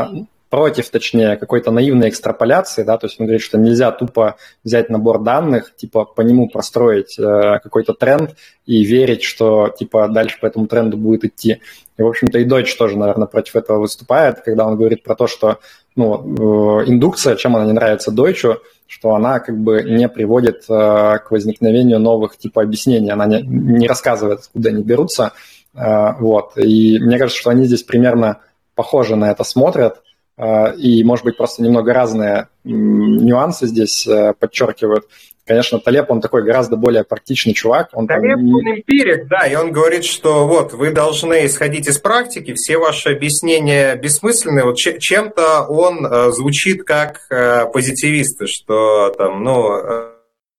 [0.53, 5.23] против, точнее, какой-то наивной экстраполяции, да, то есть он говорит, что нельзя тупо взять набор
[5.23, 8.35] данных, типа по нему простроить э, какой-то тренд
[8.67, 11.59] и верить, что типа дальше по этому тренду будет идти.
[11.97, 15.25] И, в общем-то, и Deutsch тоже, наверное, против этого выступает, когда он говорит про то,
[15.25, 15.57] что
[15.95, 21.17] ну, э, индукция, чем она не нравится Deutsch, что она как бы не приводит э,
[21.17, 25.31] к возникновению новых типа объяснений, она не, не рассказывает, откуда они берутся.
[25.73, 26.55] Э, вот.
[26.57, 28.37] И мне кажется, что они здесь примерно
[28.75, 30.03] похоже на это смотрят,
[30.37, 35.05] и, может быть, просто немного разные нюансы здесь э, подчеркивают.
[35.45, 37.89] Конечно, Талеб, он такой гораздо более практичный чувак.
[37.93, 38.55] Он Талеб, там...
[38.55, 43.09] он эмпирик, да, и он говорит, что вот, вы должны исходить из практики, все ваши
[43.09, 44.63] объяснения бессмысленны.
[44.63, 47.27] Вот чем-то он э, звучит как
[47.71, 50.09] позитивисты, что там, ну,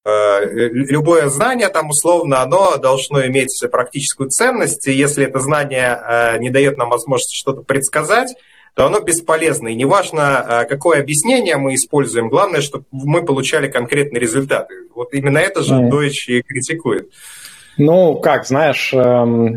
[0.04, 6.76] любое знание там условно, оно должно иметь практическую ценность, и если это знание не дает
[6.76, 8.34] нам возможности что-то предсказать,
[8.74, 9.68] то оно бесполезно.
[9.68, 14.74] И неважно, а, какое объяснение мы используем, главное, чтобы мы получали конкретные результаты.
[14.94, 15.90] Вот именно это же mm.
[15.90, 17.10] Deutsch и критикует.
[17.76, 19.56] Ну, как, знаешь, эм,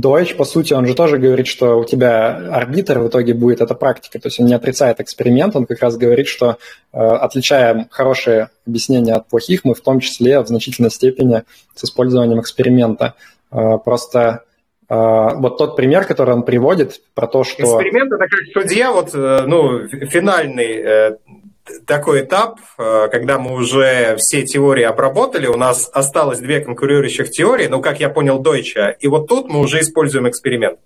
[0.00, 3.74] Deutsch, по сути, он же тоже говорит, что у тебя арбитр в итоге будет эта
[3.74, 4.18] практика.
[4.18, 6.58] То есть он не отрицает эксперимент, он как раз говорит, что
[6.92, 11.44] э, отличаем хорошие объяснения от плохих мы в том числе в значительной степени
[11.76, 13.14] с использованием эксперимента.
[13.52, 14.42] Э, просто
[14.94, 17.62] вот тот пример, который он приводит про то, что...
[17.62, 21.16] Эксперимент– это как судья, вот, э, ну, финальный э,
[21.86, 27.68] такой этап, э, когда мы уже все теории обработали, у нас осталось две конкурирующих теории,
[27.68, 30.78] ну, как я понял, Дойча, и вот тут мы уже используем эксперимент.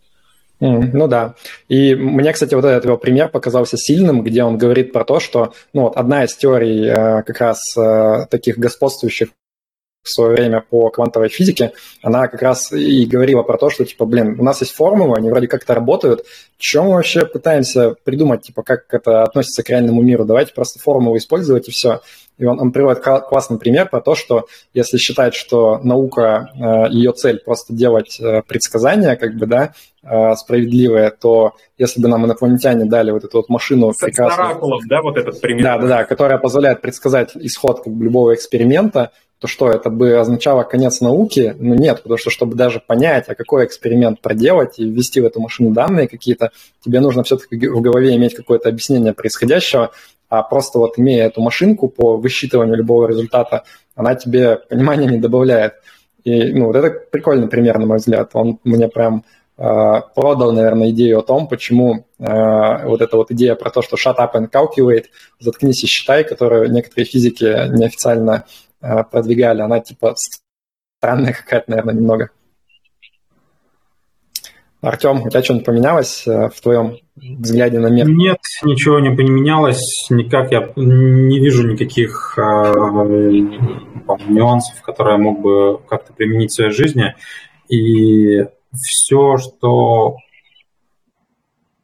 [0.61, 1.35] Mm, ну да.
[1.69, 5.53] И мне, кстати, вот этот его пример показался сильным, где он говорит про то, что
[5.73, 6.88] ну, вот одна из теорий
[7.25, 7.61] как раз
[8.31, 9.31] таких господствующих
[10.07, 14.07] в свое время по квантовой физике, она как раз и говорила про то, что, типа,
[14.07, 16.25] блин, у нас есть формулы, они вроде как-то работают,
[16.59, 21.16] чем мы вообще пытаемся придумать, типа, как это относится к реальному миру, давайте просто формулу
[21.16, 22.01] использовать и все.
[22.38, 27.12] И он, он приводит классный пример про то, что если считать, что наука, э, ее
[27.12, 32.85] цель просто делать э, предсказания, как бы, да, э, справедливые, то если бы нам инопланетяне
[32.85, 34.81] дали вот эту вот машину прекрасную...
[34.87, 35.62] да, вот этот пример?
[35.62, 40.16] Да, да, да, которая позволяет предсказать исход как бы, любого эксперимента, то что, это бы
[40.16, 41.55] означало конец науки?
[41.59, 45.40] Ну нет, потому что, чтобы даже понять, а какой эксперимент проделать и ввести в эту
[45.40, 46.53] машину данные какие-то,
[46.85, 49.90] тебе нужно все-таки в голове иметь какое-то объяснение происходящего,
[50.29, 55.75] а просто вот имея эту машинку по высчитыванию любого результата, она тебе понимания не добавляет.
[56.25, 58.31] И, ну, вот это прикольный пример, на мой взгляд.
[58.33, 59.25] Он мне прям
[59.59, 63.96] э, продал, наверное, идею о том, почему э, вот эта вот идея про то, что
[63.96, 65.05] shut up and calculate,
[65.38, 70.15] заткнись и считай, которую некоторые физики неофициально э, продвигали, она типа
[70.99, 72.31] странная какая-то, наверное, немного.
[74.87, 78.09] Артем, у тебя что-нибудь поменялось э, в твоем взгляде на мир?
[78.09, 82.43] Нет, ничего не поменялось, никак я не вижу никаких э,
[84.29, 87.17] нюансов, которые я мог бы как-то применить в своей жизни.
[87.69, 90.19] И все, что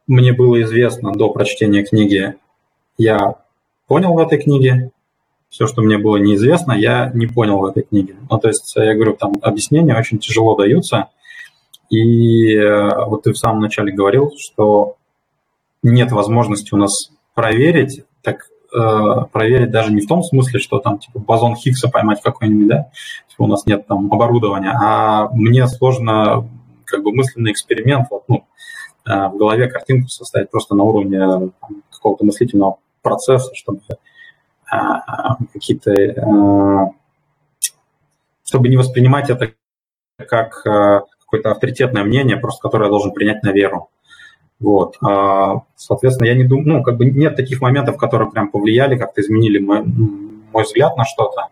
[0.07, 2.35] мне было известно до прочтения книги,
[2.97, 3.35] я
[3.87, 4.92] понял в этой книге.
[5.53, 8.15] Все, что мне было неизвестно, я не понял в этой книге.
[8.29, 11.09] Ну, то есть, я говорю, там объяснения очень тяжело даются–
[11.93, 14.95] и э, вот ты в самом начале говорил, что
[15.83, 20.97] нет возможности у нас проверить, так э, проверить даже не в том смысле, что там
[20.97, 22.89] типа бозон Хиггса поймать какой-нибудь, да,
[23.29, 26.49] типа у нас нет там оборудования, а мне сложно
[26.85, 28.45] как бы мысленный эксперимент вот, ну,
[29.05, 31.51] э, в голове картинку составить просто на уровне
[31.91, 33.81] какого-то мыслительного процесса, чтобы
[35.53, 36.91] какие-то э,
[38.43, 39.53] чтобы не воспринимать это
[40.17, 40.63] как
[41.33, 43.89] какое-то авторитетное мнение, просто которое я должен принять на веру.
[44.59, 44.97] Вот.
[45.01, 49.21] А, соответственно, я не думаю, ну, как бы нет таких моментов, которые прям повлияли, как-то
[49.21, 51.47] изменили мой, мой взгляд на что-то.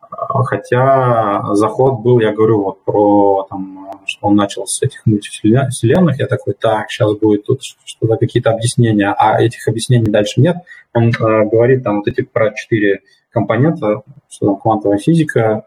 [0.00, 6.18] А, хотя заход был, я говорю, вот про, там, что он начал с этих мультивселенных,
[6.18, 10.56] я такой, так, сейчас будет тут что-то, какие-то объяснения, а этих объяснений дальше нет.
[10.92, 11.12] Он э,
[11.48, 15.66] говорит там вот эти про четыре компонента, что там квантовая физика,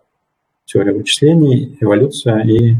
[0.66, 2.76] теория вычислений, эволюция и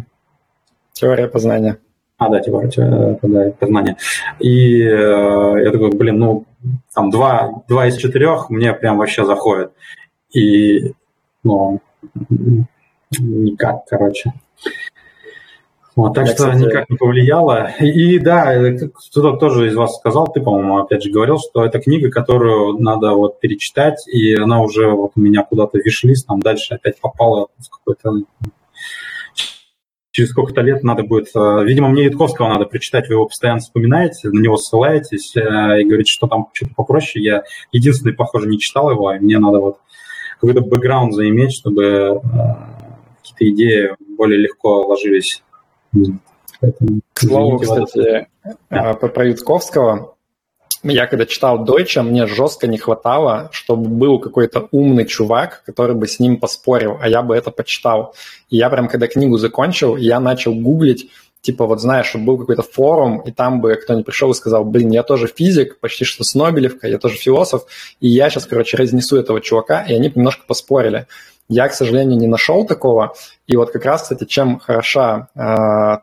[0.94, 1.80] Теория познания.
[2.18, 3.98] А, да, теория, теория да, познания.
[4.40, 6.46] И э, я такой, блин, ну,
[6.94, 9.72] там два, два из четырех мне прям вообще заходит.
[10.32, 10.94] И,
[11.44, 11.82] ну,
[13.20, 14.34] никак, короче.
[15.96, 16.64] Вот, так Я, что кстати...
[16.64, 17.72] никак не повлияло.
[17.80, 18.56] И, и да,
[19.12, 23.12] кто-то тоже из вас сказал, ты, по-моему, опять же говорил, что это книга, которую надо
[23.12, 27.70] вот перечитать, и она уже вот у меня куда-то вишлист, там дальше опять попала в
[27.70, 28.26] какой-то
[30.14, 31.30] через сколько-то лет надо будет...
[31.36, 35.86] Э, видимо, мне Ютковского надо прочитать, вы его постоянно вспоминаете, на него ссылаетесь э, и
[35.86, 37.26] говорите, что там что-то попроще.
[37.26, 39.78] Я единственный, похоже, не читал его, и мне надо вот
[40.40, 42.20] какой-то бэкграунд заиметь, чтобы э,
[43.24, 45.44] какие-то идеи более легко ложились.
[46.62, 48.28] Поэтому, К слову, кстати,
[48.70, 48.94] да.
[48.94, 50.16] про Ютковского,
[50.84, 56.08] я когда читал Дойча, мне жестко не хватало, чтобы был какой-то умный чувак, который бы
[56.08, 58.16] с ним поспорил, а я бы это почитал.
[58.50, 61.10] И я прям, когда книгу закончил, я начал гуглить,
[61.42, 64.90] типа вот знаешь, чтобы был какой-то форум, и там бы кто-нибудь пришел и сказал, блин,
[64.92, 67.64] я тоже физик, почти что с Нобелевка, я тоже философ,
[68.02, 71.08] и я сейчас, короче, разнесу этого чувака, и они немножко поспорили.
[71.54, 73.14] Я, к сожалению, не нашел такого.
[73.46, 75.40] И вот как раз, кстати, чем хороша э,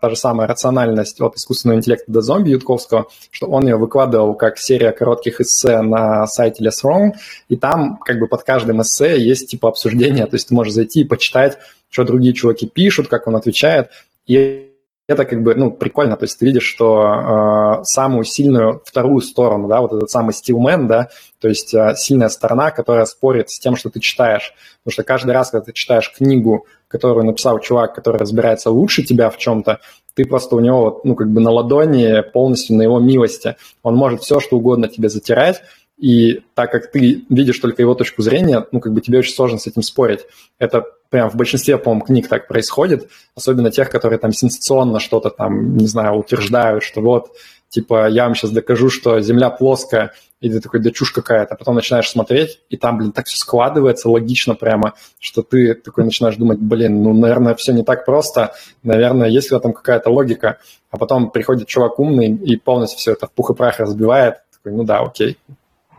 [0.01, 4.59] та же самая рациональность от искусственного интеллекта до зомби Ютковского, что он ее выкладывал как
[4.59, 7.13] серия коротких эссе на сайте Less Wrong,
[7.49, 11.01] и там как бы под каждым эссе есть типа обсуждение, то есть ты можешь зайти
[11.01, 11.59] и почитать,
[11.89, 13.91] что другие чуваки пишут, как он отвечает.
[14.27, 14.70] И
[15.11, 19.67] это как бы, ну, прикольно, то есть ты видишь, что э, самую сильную вторую сторону,
[19.67, 21.09] да, вот этот самый стилмен, да,
[21.41, 25.33] то есть э, сильная сторона, которая спорит с тем, что ты читаешь, потому что каждый
[25.33, 29.81] раз, когда ты читаешь книгу, которую написал чувак, который разбирается лучше тебя в чем-то,
[30.15, 34.23] ты просто у него, ну, как бы на ладони полностью на его милости, он может
[34.23, 35.61] все, что угодно тебе затирать,
[36.01, 39.59] и так как ты видишь только его точку зрения, ну, как бы тебе очень сложно
[39.59, 40.21] с этим спорить.
[40.59, 45.77] Это прям в большинстве, по-моему, книг так происходит, особенно тех, которые там сенсационно что-то там,
[45.77, 47.37] не знаю, утверждают, что вот,
[47.69, 51.55] типа, я вам сейчас докажу, что Земля плоская, и ты такой, да чушь какая-то.
[51.55, 56.37] Потом начинаешь смотреть, и там, блин, так все складывается логично прямо, что ты такой начинаешь
[56.37, 60.59] думать, блин, ну, наверное, все не так просто, наверное, есть в этом какая-то логика.
[60.91, 64.37] А потом приходит чувак умный и полностью все это в пух и прах разбивает.
[64.53, 65.37] Такой, ну да, окей,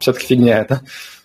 [0.02, 0.82] все-таки фигня это.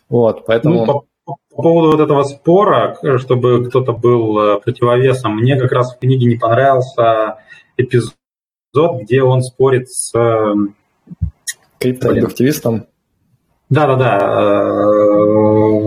[0.09, 0.87] Вот, поэтому...
[0.87, 5.95] Ну, по, по поводу вот этого спора, чтобы кто-то был э, противовесом, мне как раз
[5.95, 7.39] в книге не понравился
[7.77, 8.13] эпизод,
[9.03, 10.15] где он спорит с...
[10.15, 10.77] Эм,
[11.79, 12.87] Криптоактивистом?
[13.69, 14.19] Да-да-да.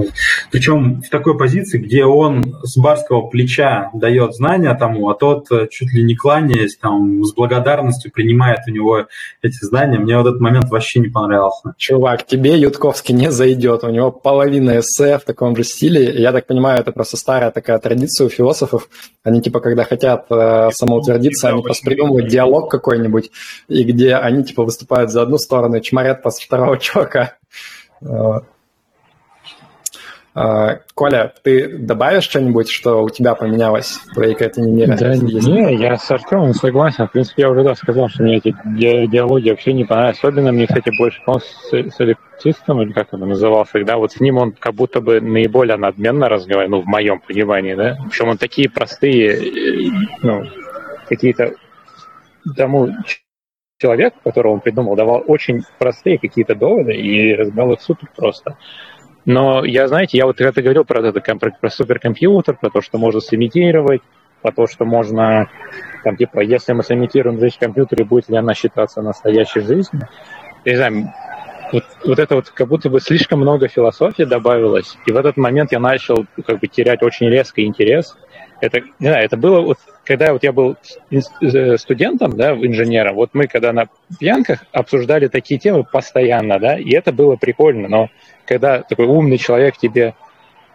[0.04, 0.10] Э,
[0.52, 5.68] Причем в такой позиции, где он с барского плеча дает знания тому, а тот э,
[5.70, 9.08] чуть ли не кланяясь, там, с благодарностью принимает у него
[9.42, 10.00] эти знания.
[10.00, 11.74] Мне вот этот момент вообще не понравился.
[11.78, 13.84] Чувак, тебе Ютковский не зайдет.
[13.84, 16.14] У него половина эссе в таком же стиле.
[16.20, 18.90] Я так понимаю, это просто старая такая традиция у философов.
[19.24, 23.32] Они типа, когда хотят э, самоутвердиться, они просто придумывают диалог какой-нибудь,
[23.68, 27.38] и где они типа выступают за одну сторону и чморят после второго чувака.
[28.02, 28.42] А,
[30.34, 34.96] Коля, ты добавишь что-нибудь, что у тебя поменялось в твоей картине мира?
[34.96, 37.08] Да не, я с Артемом согласен.
[37.08, 40.20] В принципе, я уже да, сказал, что мне эти диалоги вообще не понравились.
[40.20, 44.38] Особенно мне, кстати, больше с, с электристом, или как это назывался, когда вот с ним
[44.38, 47.98] он как будто бы наиболее надменно разговаривал, ну, в моем понимании, да.
[48.10, 50.44] Причем он такие простые, э, ну,
[51.08, 51.56] какие-то
[52.56, 52.90] тому
[53.80, 58.58] человек, которого он придумал, давал очень простые какие-то доводы и разбирал их супер просто.
[59.30, 62.98] Но я, знаете, я вот когда-то говорил про это, про, про суперкомпьютер, про то, что
[62.98, 64.02] можно сымитировать,
[64.42, 65.48] про то, что можно,
[66.04, 70.10] там, типа, если мы сымитируем жизнь в компьютере, будет ли она считаться настоящей жизнью?
[70.66, 71.14] Я не знаю,
[71.72, 75.72] вот, вот это вот как будто бы слишком много философии добавилось, и в этот момент
[75.74, 78.18] я начал как бы терять очень резко интерес.
[78.62, 79.78] Это, не знаю, это было вот,
[80.10, 80.76] когда вот я был
[81.12, 83.90] э, студентом, да, инженером, вот мы когда на
[84.20, 88.08] пьянках обсуждали такие темы постоянно, да, и это было прикольно, но
[88.48, 90.16] когда такой умный человек тебе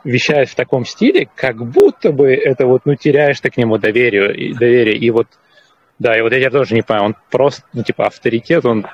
[0.04, 4.54] вещает в таком стиле, как будто бы это вот, ну, теряешь ты к нему доверие,
[4.54, 4.98] доверие.
[4.98, 5.26] И вот,
[5.98, 8.86] да, и вот я тоже не понимаю, он просто, ну, типа, авторитет, он,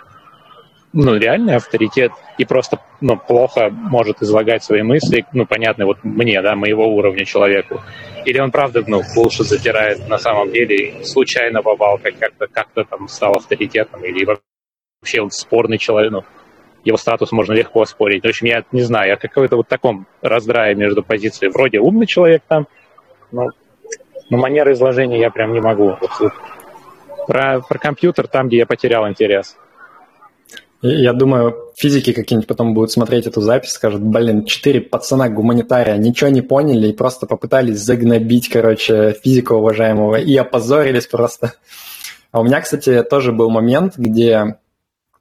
[0.92, 6.40] ну, реальный авторитет, и просто, ну, плохо может излагать свои мысли, ну, понятно, вот мне,
[6.42, 7.80] да, моего уровня человеку.
[8.24, 13.08] Или он, правда, ну, лучше затирает на самом деле, случайно попал, как- как-то как там
[13.08, 16.24] стал авторитетом, или вообще он спорный человек, ну,
[16.84, 18.24] его статус можно легко оспорить.
[18.24, 21.52] В общем, я не знаю, я какой-то вот таком раздрае между позицией.
[21.52, 22.66] Вроде умный человек там,
[23.32, 23.48] но,
[24.30, 25.96] но манера изложения я прям не могу.
[27.26, 29.56] Про, про компьютер там, где я потерял интерес.
[30.82, 36.30] Я думаю, физики какие-нибудь потом будут смотреть эту запись, скажут, блин, четыре пацана гуманитария ничего
[36.30, 41.52] не поняли и просто попытались загнобить, короче, физика уважаемого и опозорились просто.
[42.32, 44.56] А у меня, кстати, тоже был момент, где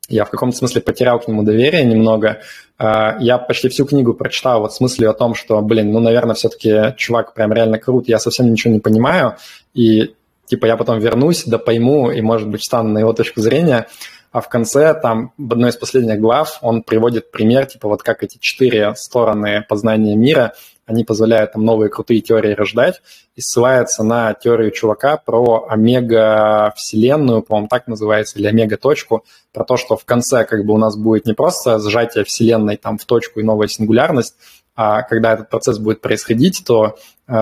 [0.07, 2.39] я в каком-то смысле потерял к нему доверие немного.
[2.77, 6.35] А, я почти всю книгу прочитал вот с мыслью о том, что, блин, ну, наверное,
[6.35, 9.35] все-таки чувак прям реально крут, я совсем ничего не понимаю,
[9.73, 10.15] и
[10.47, 13.87] типа я потом вернусь, да пойму, и, может быть, встану на его точку зрения.
[14.31, 18.23] А в конце, там, в одной из последних глав он приводит пример, типа вот как
[18.23, 20.53] эти четыре стороны познания мира
[20.89, 23.01] они позволяют там новые крутые теории рождать,
[23.35, 29.23] и ссылается на теорию чувака про омега-вселенную, по-моему, так называется, или омега-точку,
[29.53, 32.97] про то, что в конце как бы у нас будет не просто сжатие вселенной там
[32.97, 34.35] в точку и новая сингулярность,
[34.75, 36.97] а когда этот процесс будет происходить, то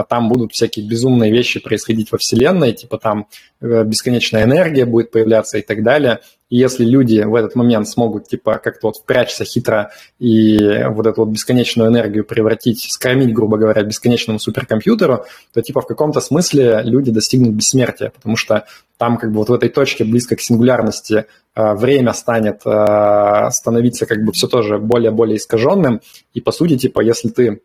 [0.10, 3.28] там будут всякие безумные вещи происходить во Вселенной, типа там
[3.62, 6.20] э, бесконечная энергия будет появляться и так далее.
[6.50, 10.58] И если люди в этот момент смогут типа как-то вот впрячься хитро и
[10.90, 16.22] вот эту вот бесконечную энергию превратить, скормить, грубо говоря, бесконечному суперкомпьютеру, то типа в каком-то
[16.22, 18.66] смысле люди достигнут бессмертия, потому что
[18.98, 21.26] там как бы вот в этой точке близко к сингулярности
[21.56, 26.02] э, время станет становиться как бы все тоже более-более искаженным,
[26.34, 27.62] и по сути, типа, если ты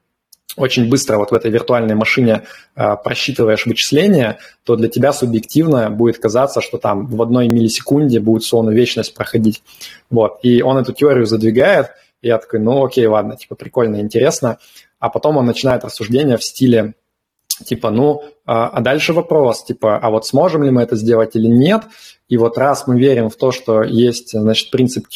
[0.57, 2.42] очень быстро вот в этой виртуальной машине
[2.76, 8.44] э, просчитываешь вычисления, то для тебя субъективно будет казаться, что там в одной миллисекунде будет
[8.44, 9.62] словно вечность проходить.
[10.11, 10.40] Вот.
[10.42, 11.88] И он эту теорию задвигает,
[12.20, 14.59] и я такой, ну окей, ладно, типа прикольно, интересно.
[14.98, 16.94] А потом он начинает рассуждения в стиле,
[17.64, 21.48] типа, ну, а, а дальше вопрос, типа, а вот сможем ли мы это сделать или
[21.48, 21.82] нет?
[22.28, 25.07] И вот раз мы верим в то, что есть, значит, принцип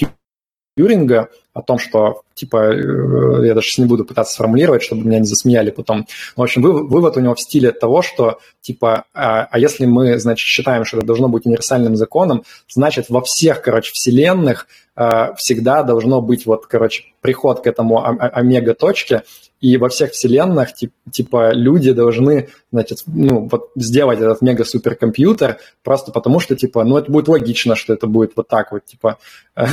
[0.76, 5.26] Тьюринга о том, что, типа, э, я даже не буду пытаться сформулировать, чтобы меня не
[5.26, 6.06] засмеяли потом.
[6.36, 10.46] В общем, вывод у него в стиле того, что, типа, а, а если мы, значит,
[10.46, 16.20] считаем, что это должно быть универсальным законом, значит, во всех, короче, вселенных а, всегда должно
[16.20, 19.22] быть вот, короче, приход к этому омега-точке,
[19.60, 26.12] и во всех вселенных, тип, типа, люди должны, значит, ну, вот сделать этот мега-суперкомпьютер просто
[26.12, 29.18] потому, что, типа, ну, это будет логично, что это будет вот так вот, типа.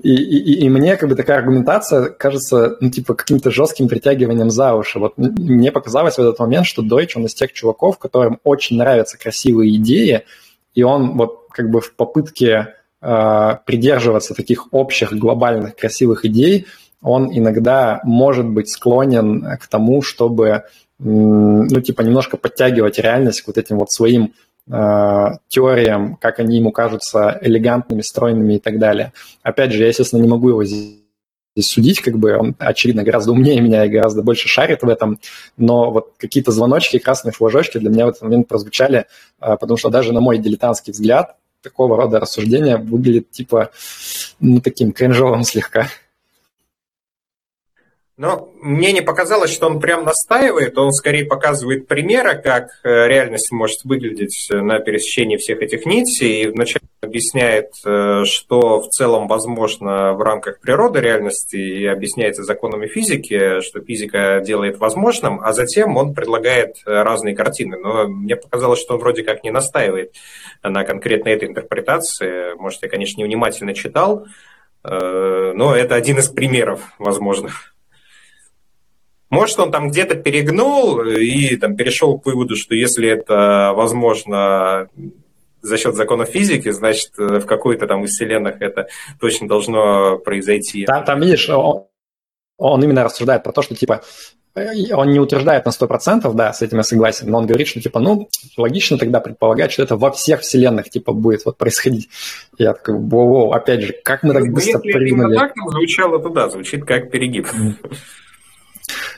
[0.00, 4.74] И, и, и мне, как бы, такая аргументация кажется, ну, типа, каким-то жестким притягиванием за
[4.74, 4.98] уши.
[4.98, 9.18] Вот мне показалось в этот момент, что Deutsch, он из тех чуваков, которым очень нравятся
[9.18, 10.24] красивые идеи,
[10.74, 16.66] и он вот как бы в попытке э, придерживаться таких общих глобальных красивых идей–
[17.04, 20.64] он иногда может быть склонен к тому, чтобы,
[20.98, 24.32] ну, типа, немножко подтягивать реальность к вот этим вот своим
[24.70, 29.12] э, теориям, как они ему кажутся элегантными, стройными и так далее.
[29.42, 30.64] Опять же, я, естественно, не могу его
[31.56, 35.20] здесь судить, как бы он, очевидно, гораздо умнее меня и гораздо больше шарит в этом,
[35.56, 39.06] но вот какие-то звоночки, красные флажочки для меня в этот момент прозвучали,
[39.40, 43.70] э, потому что даже на мой дилетантский взгляд такого рода рассуждения выглядит типа,
[44.40, 45.88] ну, таким кринжовым слегка.
[48.16, 53.50] Но мне не показалось, что он прям настаивает, он скорее показывает примеры, как э, реальность
[53.50, 60.12] может выглядеть на пересечении всех этих нитей, и вначале объясняет, э, что в целом возможно
[60.12, 66.14] в рамках природы реальности, и объясняется законами физики, что физика делает возможным, а затем он
[66.14, 67.78] предлагает э, разные картины.
[67.78, 70.14] Но мне показалось, что он вроде как не настаивает
[70.62, 72.54] на конкретной этой интерпретации.
[72.54, 74.26] Может, я, конечно, невнимательно читал,
[74.84, 77.73] но это один из примеров возможных.
[79.34, 84.88] Может, он там где-то перегнул и там перешел к выводу, что если это возможно
[85.62, 90.84] за счет законов физики, значит, в какой-то там из вселенных это точно должно произойти.
[90.84, 91.84] Там, там видишь, он,
[92.58, 94.02] он именно рассуждает про то, что, типа,
[94.92, 97.98] он не утверждает на 100%, да, с этим я согласен, но он говорит, что, типа,
[97.98, 102.08] ну, логично тогда предполагать, что это во всех вселенных, типа, будет вот происходить.
[102.56, 105.32] Я такой, воу, опять же, как мы так ну, быстро Если прыгнули.
[105.32, 107.48] Если так звучало, то да, звучит как перегиб.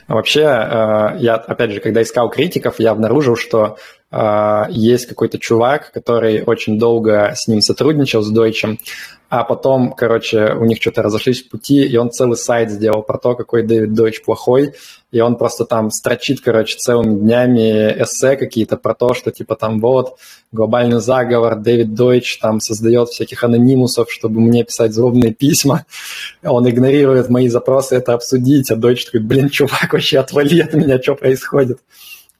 [0.07, 3.77] Вообще, э, я, опять же, когда искал критиков, я обнаружил, что
[4.69, 8.77] есть какой-то чувак, который очень долго с ним сотрудничал, с Deutsche,
[9.29, 13.17] а потом, короче, у них что-то разошлись в пути, и он целый сайт сделал про
[13.17, 14.73] то, какой Дэвид Дойч плохой,
[15.11, 19.81] и он просто там строчит, короче, целыми днями эссе какие-то про то, что типа там
[19.81, 20.17] вот,
[20.53, 25.85] глобальный заговор, Дэвид Дойч там создает всяких анонимусов, чтобы мне писать злобные письма,
[26.41, 31.01] он игнорирует мои запросы это обсудить, а Дойч такой, блин, чувак, вообще отвали от меня,
[31.01, 31.79] что происходит.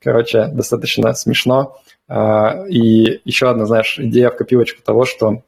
[0.01, 1.79] Короче, достаточно смешно.
[2.07, 5.41] А, и еще одна, знаешь, идея в копилочку того, что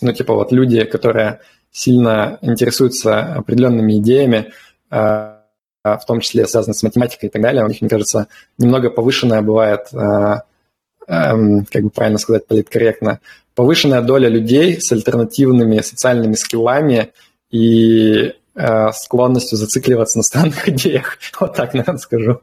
[0.00, 4.52] ну, типа вот люди, которые сильно интересуются определенными идеями,
[4.90, 5.40] а,
[5.82, 8.28] в том числе связанные с математикой и так далее, у них, мне кажется,
[8.58, 10.42] немного повышенная бывает, а,
[11.06, 13.20] эм, как бы правильно сказать, политкорректно,
[13.54, 17.12] повышенная доля людей с альтернативными социальными скиллами
[17.50, 21.18] и э, склонностью зацикливаться на странных идеях.
[21.40, 22.40] Вот так, наверное, скажу.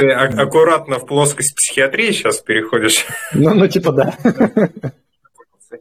[0.00, 3.04] Ты аккуратно в плоскость психиатрии сейчас переходишь?
[3.34, 4.16] Ну, ну типа да.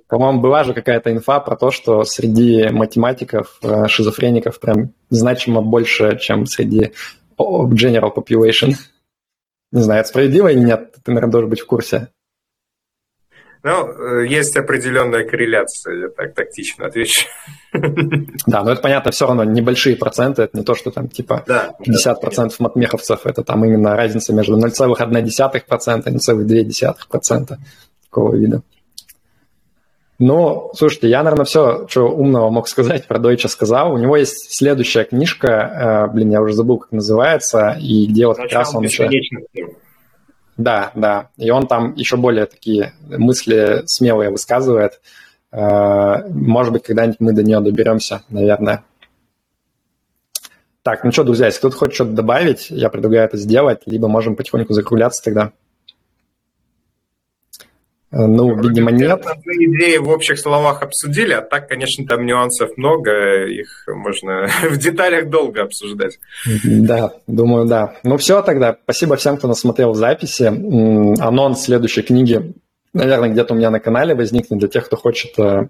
[0.08, 6.18] По-моему, была же какая-то инфа про то, что среди математиков э, шизофреников прям значимо больше,
[6.20, 6.92] чем среди
[7.40, 8.74] general population.
[9.72, 10.96] Не знаю, это справедливо или нет?
[11.04, 12.10] Ты, наверное, должен быть в курсе.
[13.62, 17.28] Ну, э, есть определенная корреляция, я так тактично отвечу.
[18.48, 21.76] Да, но это понятно, все равно небольшие проценты, это не то, что там типа да,
[21.86, 27.58] 50% да, матмеховцев, это там именно разница между 0,1% и 0,2%
[28.06, 28.64] такого вида.
[30.20, 33.94] Ну, слушайте, я, наверное, все, что умного мог сказать про Дойча сказал.
[33.94, 38.38] У него есть следующая книжка, э, блин, я уже забыл, как называется, и где вот
[38.38, 39.10] как раз он еще...
[40.60, 45.00] Да, да, и он там еще более такие мысли смелые высказывает.
[45.54, 48.84] Э, может быть, когда-нибудь мы до нее доберемся, наверное.
[50.84, 54.36] Так, ну что, друзья, если кто-то хочет что-то добавить, я предлагаю это сделать, либо можем
[54.36, 55.54] потихоньку закругляться тогда.
[58.12, 59.24] Э, ну, видимо, нет.
[59.46, 65.30] идеи в общих словах обсудили, а так, конечно, там нюансов много, их можно в деталях
[65.30, 66.20] долго обсуждать.
[66.64, 67.96] Да, думаю, да.
[68.04, 68.76] Ну все тогда.
[68.84, 70.46] Спасибо всем, кто нас смотрел в записи.
[71.22, 72.54] Анонс следующей книги,
[72.94, 75.68] наверное, где-то у меня на канале возникнет для тех, кто хочет э,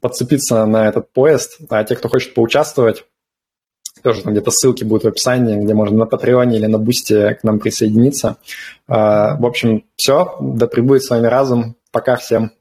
[0.00, 3.04] подцепиться на этот поезд, а те, кто хочет поучаствовать,
[4.04, 7.42] тоже там где-то ссылки будут в описании, где можно на Патреоне или на Бусте к
[7.42, 8.36] нам присоединиться.
[8.86, 10.36] А, в общем, все.
[10.40, 11.74] Да пребудет с вами разум.
[11.90, 12.52] Пока всем.